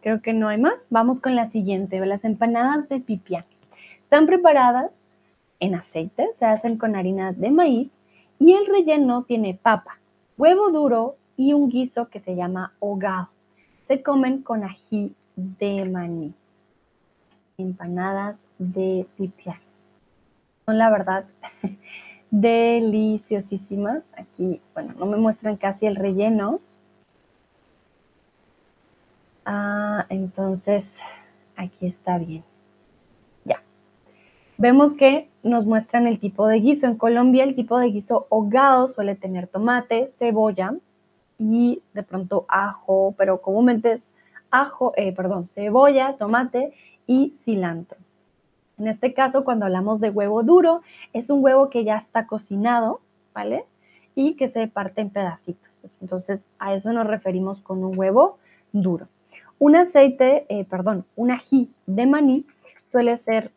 [0.00, 0.74] Creo que no hay más.
[0.90, 3.44] Vamos con la siguiente, las empanadas de pipián.
[4.02, 4.90] Están preparadas
[5.60, 7.90] en aceite, se hacen con harina de maíz
[8.40, 9.98] y el relleno tiene papa,
[10.36, 13.28] huevo duro y un guiso que se llama hogado.
[13.86, 16.34] Se comen con ají de maní
[17.58, 19.58] empanadas de pipián.
[20.64, 21.24] Son la verdad
[22.30, 24.02] deliciosísimas.
[24.16, 26.60] Aquí, bueno, no me muestran casi el relleno.
[29.44, 30.96] Ah, entonces,
[31.56, 32.42] aquí está bien.
[33.44, 33.62] Ya.
[34.58, 36.86] Vemos que nos muestran el tipo de guiso.
[36.86, 40.74] En Colombia el tipo de guiso hogado suele tener tomate, cebolla
[41.38, 44.14] y de pronto ajo, pero comúnmente es
[44.50, 46.72] ajo, eh, perdón, cebolla, tomate
[47.06, 47.98] y cilantro.
[48.78, 50.82] En este caso, cuando hablamos de huevo duro,
[51.12, 53.00] es un huevo que ya está cocinado,
[53.34, 53.64] ¿vale?
[54.16, 55.70] y que se parte en pedacitos.
[56.00, 58.38] Entonces, a eso nos referimos con un huevo
[58.72, 59.06] duro.
[59.58, 62.46] Un aceite, eh, perdón, un ají de maní
[62.90, 63.52] suele ser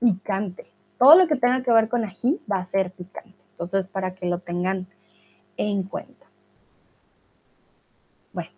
[0.00, 0.66] picante.
[0.98, 3.34] Todo lo que tenga que ver con ají va a ser picante.
[3.52, 4.86] Entonces, para que lo tengan
[5.58, 6.26] en cuenta.
[8.32, 8.50] Bueno,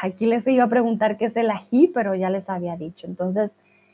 [0.00, 3.06] aquí les iba a preguntar qué es el ají, pero ya les había dicho.
[3.06, 3.50] Entonces,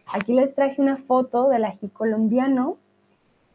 [0.07, 2.79] aquí les traje una foto del ají colombiano.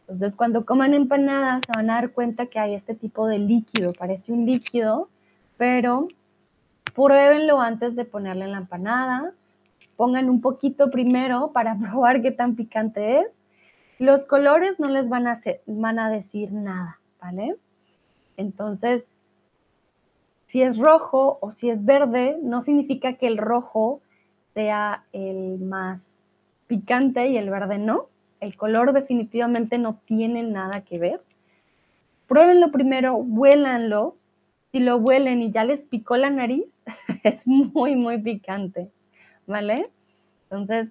[0.01, 3.93] Entonces, cuando coman empanadas, se van a dar cuenta que hay este tipo de líquido.
[3.93, 5.09] Parece un líquido,
[5.57, 6.07] pero
[6.93, 9.31] pruébenlo antes de ponerle en la empanada.
[9.95, 13.27] Pongan un poquito primero para probar qué tan picante es.
[13.97, 17.55] Los colores no les van a, van a decir nada, ¿vale?
[18.35, 19.11] Entonces,
[20.51, 24.01] si es rojo o si es verde, no significa que el rojo
[24.53, 26.21] sea el más
[26.67, 28.07] picante y el verde no.
[28.41, 31.21] El color definitivamente no tiene nada que ver.
[32.27, 34.17] Pruébenlo primero, huélanlo.
[34.73, 36.65] Si lo huelen y ya les picó la nariz,
[37.23, 38.91] es muy, muy picante,
[39.47, 39.89] ¿vale?
[40.43, 40.89] Entonces,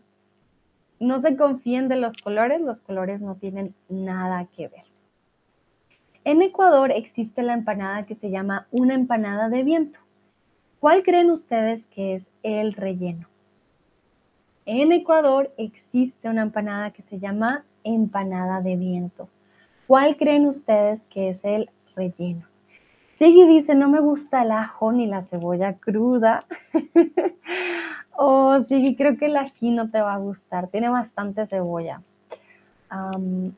[1.01, 4.90] no se confíen de los colores, los colores no tienen nada que ver.
[6.25, 9.99] En Ecuador existe la empanada que se llama una empanada de viento.
[10.79, 13.27] ¿Cuál creen ustedes que es el relleno?
[14.67, 19.29] En Ecuador existe una empanada que se llama empanada de viento.
[19.87, 22.47] ¿Cuál creen ustedes que es el relleno?
[23.19, 26.45] Sigui dice, no me gusta el ajo ni la cebolla cruda.
[28.17, 30.69] oh, Sigui, creo que el ají no te va a gustar.
[30.69, 32.03] Tiene bastante cebolla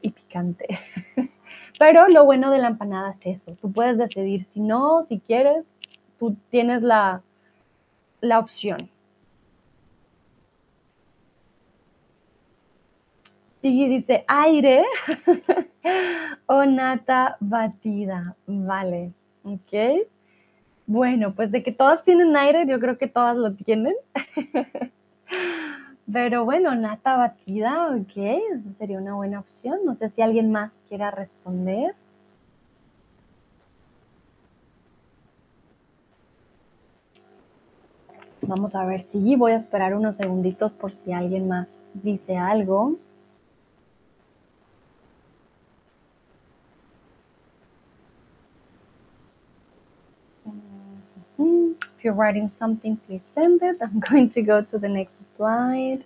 [0.01, 0.79] y picante.
[1.79, 3.57] Pero lo bueno de la empanada es eso.
[3.61, 5.79] Tú puedes decidir si no, si quieres,
[6.19, 7.23] tú tienes la,
[8.21, 8.89] la opción.
[13.61, 14.85] Sigui dice aire
[16.47, 18.35] o nata batida.
[18.47, 19.13] Vale,
[19.45, 20.07] ok.
[20.87, 23.95] Bueno, pues de que todas tienen aire, yo creo que todas lo tienen.
[26.11, 28.17] Pero bueno, nata batida, ok,
[28.55, 29.81] eso sería una buena opción.
[29.85, 31.95] No sé si alguien más quiera responder.
[38.43, 42.97] Vamos a ver si voy a esperar unos segunditos por si alguien más dice algo.
[52.03, 53.77] If you're writing something, please send it.
[53.81, 56.03] I'm going to go to the next slide.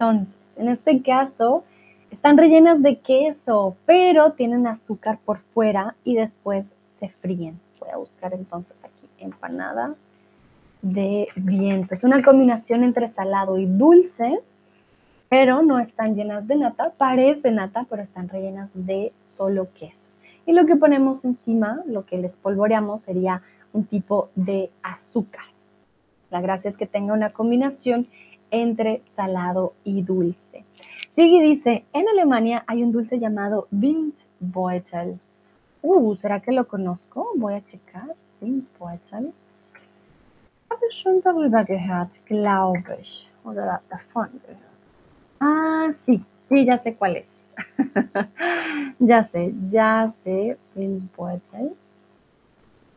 [0.00, 1.62] Entonces, en este caso,
[2.10, 6.66] están rellenas de queso, pero tienen azúcar por fuera y después
[6.98, 7.60] se fríen.
[7.78, 9.94] Voy a buscar entonces aquí empanada
[10.82, 11.94] de viento.
[11.94, 14.40] Es una combinación entre salado y dulce,
[15.28, 16.92] pero no están llenas de nata.
[16.98, 20.10] Parece nata, pero están rellenas de solo queso.
[20.44, 25.44] Y lo que ponemos encima, lo que les polvoreamos, sería un tipo de azúcar.
[26.30, 28.08] La gracia es que tenga una combinación
[28.50, 30.64] entre salado y dulce.
[31.14, 35.18] Sigui dice, en Alemania hay un dulce llamado Windbeutel.
[35.82, 37.30] Uh, ¿será que lo conozco?
[37.36, 38.14] Voy a checar.
[38.40, 39.32] Windbeutel.
[40.72, 43.28] Habe schon darüber gehört, glaube ich.
[43.44, 44.82] Oder davon gehört.
[45.40, 47.46] Ah, sí, sí, ya sé cuál es.
[48.98, 50.56] ya sé, ya sé.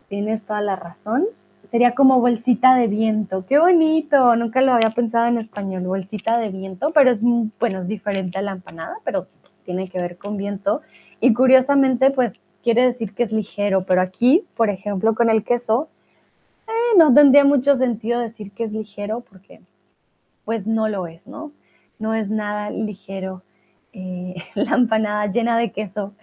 [0.08, 1.26] Tienes toda la razón.
[1.72, 3.46] Sería como bolsita de viento.
[3.48, 4.36] Qué bonito.
[4.36, 7.20] Nunca lo había pensado en español, bolsita de viento, pero es,
[7.60, 9.28] bueno, es diferente a la empanada, pero
[9.66, 10.82] tiene que ver con viento.
[11.20, 15.90] Y curiosamente, pues quiere decir que es ligero, pero aquí, por ejemplo, con el queso,
[16.98, 19.62] no tendría mucho sentido decir que es ligero porque
[20.46, 21.52] pues no lo es, ¿no?
[22.00, 23.44] No es nada ligero
[23.94, 26.14] eh, la empanada llena de queso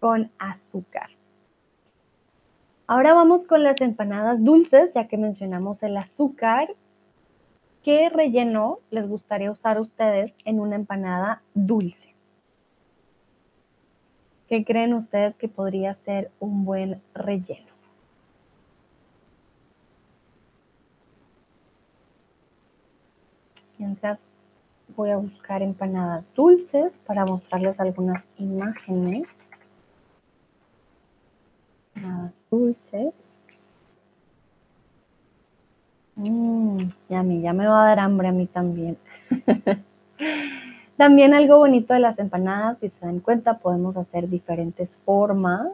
[0.00, 1.10] con azúcar.
[2.86, 6.74] Ahora vamos con las empanadas dulces, ya que mencionamos el azúcar.
[7.82, 12.14] ¿Qué relleno les gustaría usar a ustedes en una empanada dulce?
[14.48, 17.73] ¿Qué creen ustedes que podría ser un buen relleno?
[23.84, 24.18] Mientras
[24.96, 29.50] voy a buscar empanadas dulces para mostrarles algunas imágenes.
[31.94, 33.34] Empanadas dulces.
[36.16, 36.78] Mmm,
[37.10, 38.96] y a mí ya me va a dar hambre a mí también.
[40.96, 45.68] también algo bonito de las empanadas, si se dan cuenta, podemos hacer diferentes formas,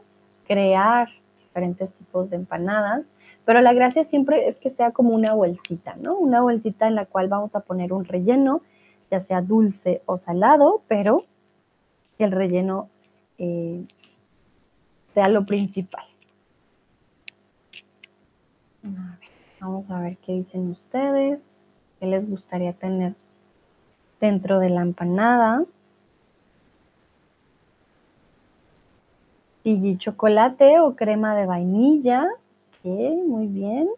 [0.49, 1.09] crear
[1.39, 3.05] diferentes tipos de empanadas,
[3.51, 6.17] pero la gracia siempre es que sea como una bolsita, ¿no?
[6.17, 8.63] Una bolsita en la cual vamos a poner un relleno,
[9.11, 11.25] ya sea dulce o salado, pero
[12.17, 12.89] que el relleno
[13.39, 13.85] eh,
[15.15, 16.05] sea lo principal.
[19.59, 21.61] vamos a ver qué dicen ustedes,
[21.99, 23.17] qué les gustaría tener
[24.21, 25.65] dentro de la empanada.
[29.65, 32.29] Y chocolate o crema de vainilla.
[32.83, 33.89] Muy bien.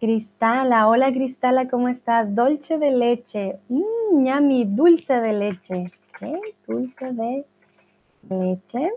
[0.00, 2.34] Cristala, hola Cristala, ¿cómo estás?
[2.34, 5.92] Dolce de leche, mmm, yummy, dulce de leche.
[6.66, 7.44] Dulce de
[8.28, 8.90] leche,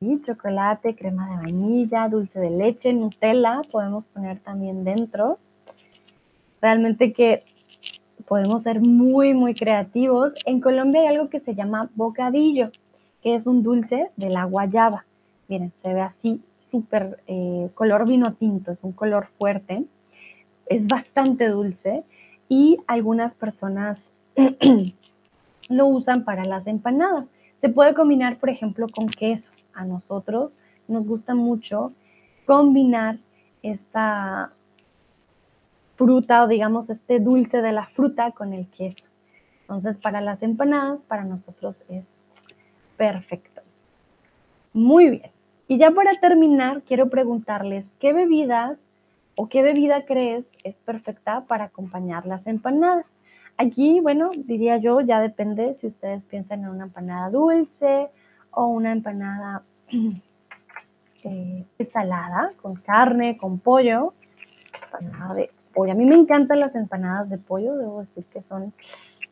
[0.00, 5.38] y chocolate, crema de vainilla, dulce de leche, Nutella, podemos poner también dentro.
[6.60, 7.44] Realmente que
[8.26, 10.34] podemos ser muy, muy creativos.
[10.46, 12.70] En Colombia hay algo que se llama bocadillo,
[13.22, 15.04] que es un dulce de la guayaba.
[15.48, 19.84] Miren, se ve así, súper eh, color vino tinto, es un color fuerte.
[20.66, 22.04] Es bastante dulce
[22.48, 24.10] y algunas personas
[25.68, 27.26] lo usan para las empanadas.
[27.60, 29.50] Se puede combinar, por ejemplo, con queso.
[29.74, 30.58] A nosotros
[30.88, 31.92] nos gusta mucho
[32.46, 33.18] combinar
[33.62, 34.52] esta
[35.96, 39.08] fruta o digamos este dulce de la fruta con el queso.
[39.62, 42.04] Entonces para las empanadas para nosotros es
[43.00, 43.62] perfecto.
[44.74, 45.30] Muy bien.
[45.68, 48.78] Y ya para terminar, quiero preguntarles qué bebidas
[49.36, 53.06] o qué bebida crees es perfecta para acompañar las empanadas.
[53.56, 58.10] Aquí, bueno, diría yo, ya depende si ustedes piensan en una empanada dulce
[58.50, 59.62] o una empanada
[61.24, 64.12] eh, salada, con carne, con pollo.
[64.92, 65.92] Empanada de pollo.
[65.92, 68.74] A mí me encantan las empanadas de pollo, debo decir que son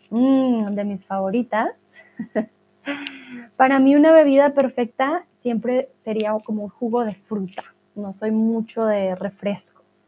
[0.08, 1.68] mm, de mis favoritas.
[3.58, 7.64] Para mí una bebida perfecta siempre sería como un jugo de fruta.
[7.96, 10.00] No soy mucho de refrescos.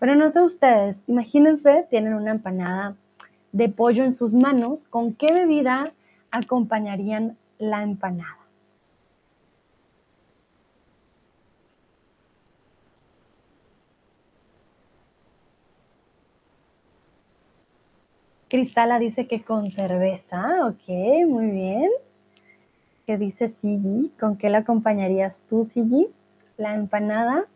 [0.00, 2.96] Pero no sé ustedes, imagínense, tienen una empanada
[3.52, 5.92] de pollo en sus manos, ¿con qué bebida
[6.32, 8.38] acompañarían la empanada?
[18.48, 20.88] Cristala dice que con cerveza, ok,
[21.28, 21.90] muy bien.
[23.06, 24.12] ¿Qué dice Sigi?
[24.18, 26.08] ¿Con qué la acompañarías tú, Sigi?
[26.56, 27.46] La empanada.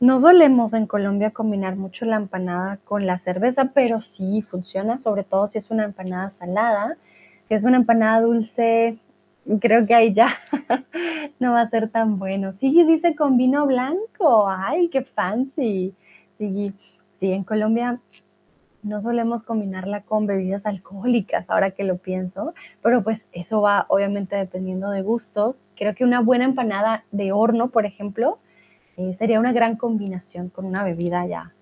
[0.00, 5.22] No solemos en Colombia combinar mucho la empanada con la cerveza, pero sí funciona, sobre
[5.22, 6.96] todo si es una empanada salada.
[7.48, 8.98] Si es una empanada dulce,
[9.60, 10.28] creo que ahí ya
[11.40, 12.52] no va a ser tan bueno.
[12.52, 14.48] Sí, dice con vino blanco.
[14.48, 15.94] Ay, qué fancy.
[16.38, 16.72] Sí,
[17.20, 18.00] sí, en Colombia
[18.82, 24.36] no solemos combinarla con bebidas alcohólicas, ahora que lo pienso, pero pues eso va obviamente
[24.36, 25.60] dependiendo de gustos.
[25.76, 28.38] Creo que una buena empanada de horno, por ejemplo,
[28.96, 31.52] eh, sería una gran combinación con una bebida ya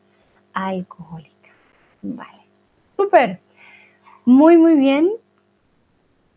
[0.53, 1.51] alcohólica.
[2.03, 2.43] Vale.
[2.97, 3.41] Súper.
[4.27, 5.11] Muy, muy bien.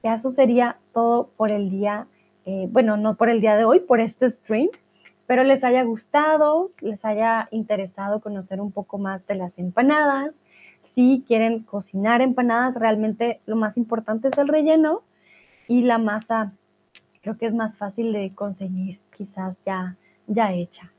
[0.03, 2.07] Eso sería todo por el día,
[2.45, 4.69] eh, bueno, no por el día de hoy, por este stream.
[5.17, 10.33] Espero les haya gustado, les haya interesado conocer un poco más de las empanadas.
[10.95, 15.01] Si quieren cocinar empanadas, realmente lo más importante es el relleno
[15.67, 16.53] y la masa
[17.21, 20.91] creo que es más fácil de conseguir quizás ya ya hecha.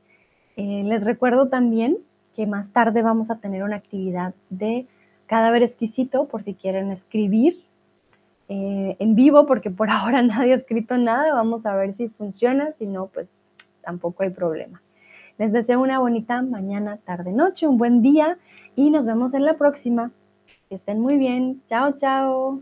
[0.57, 1.97] Eh, les recuerdo también
[2.35, 4.87] que más tarde vamos a tener una actividad de
[5.27, 7.63] cadáver exquisito por si quieren escribir
[8.49, 11.33] eh, en vivo, porque por ahora nadie ha escrito nada.
[11.33, 13.29] Vamos a ver si funciona, si no, pues
[13.81, 14.81] tampoco hay problema.
[15.37, 18.37] Les deseo una bonita mañana, tarde, noche, un buen día
[18.75, 20.11] y nos vemos en la próxima.
[20.67, 21.61] Que estén muy bien.
[21.69, 22.61] Chao, chao.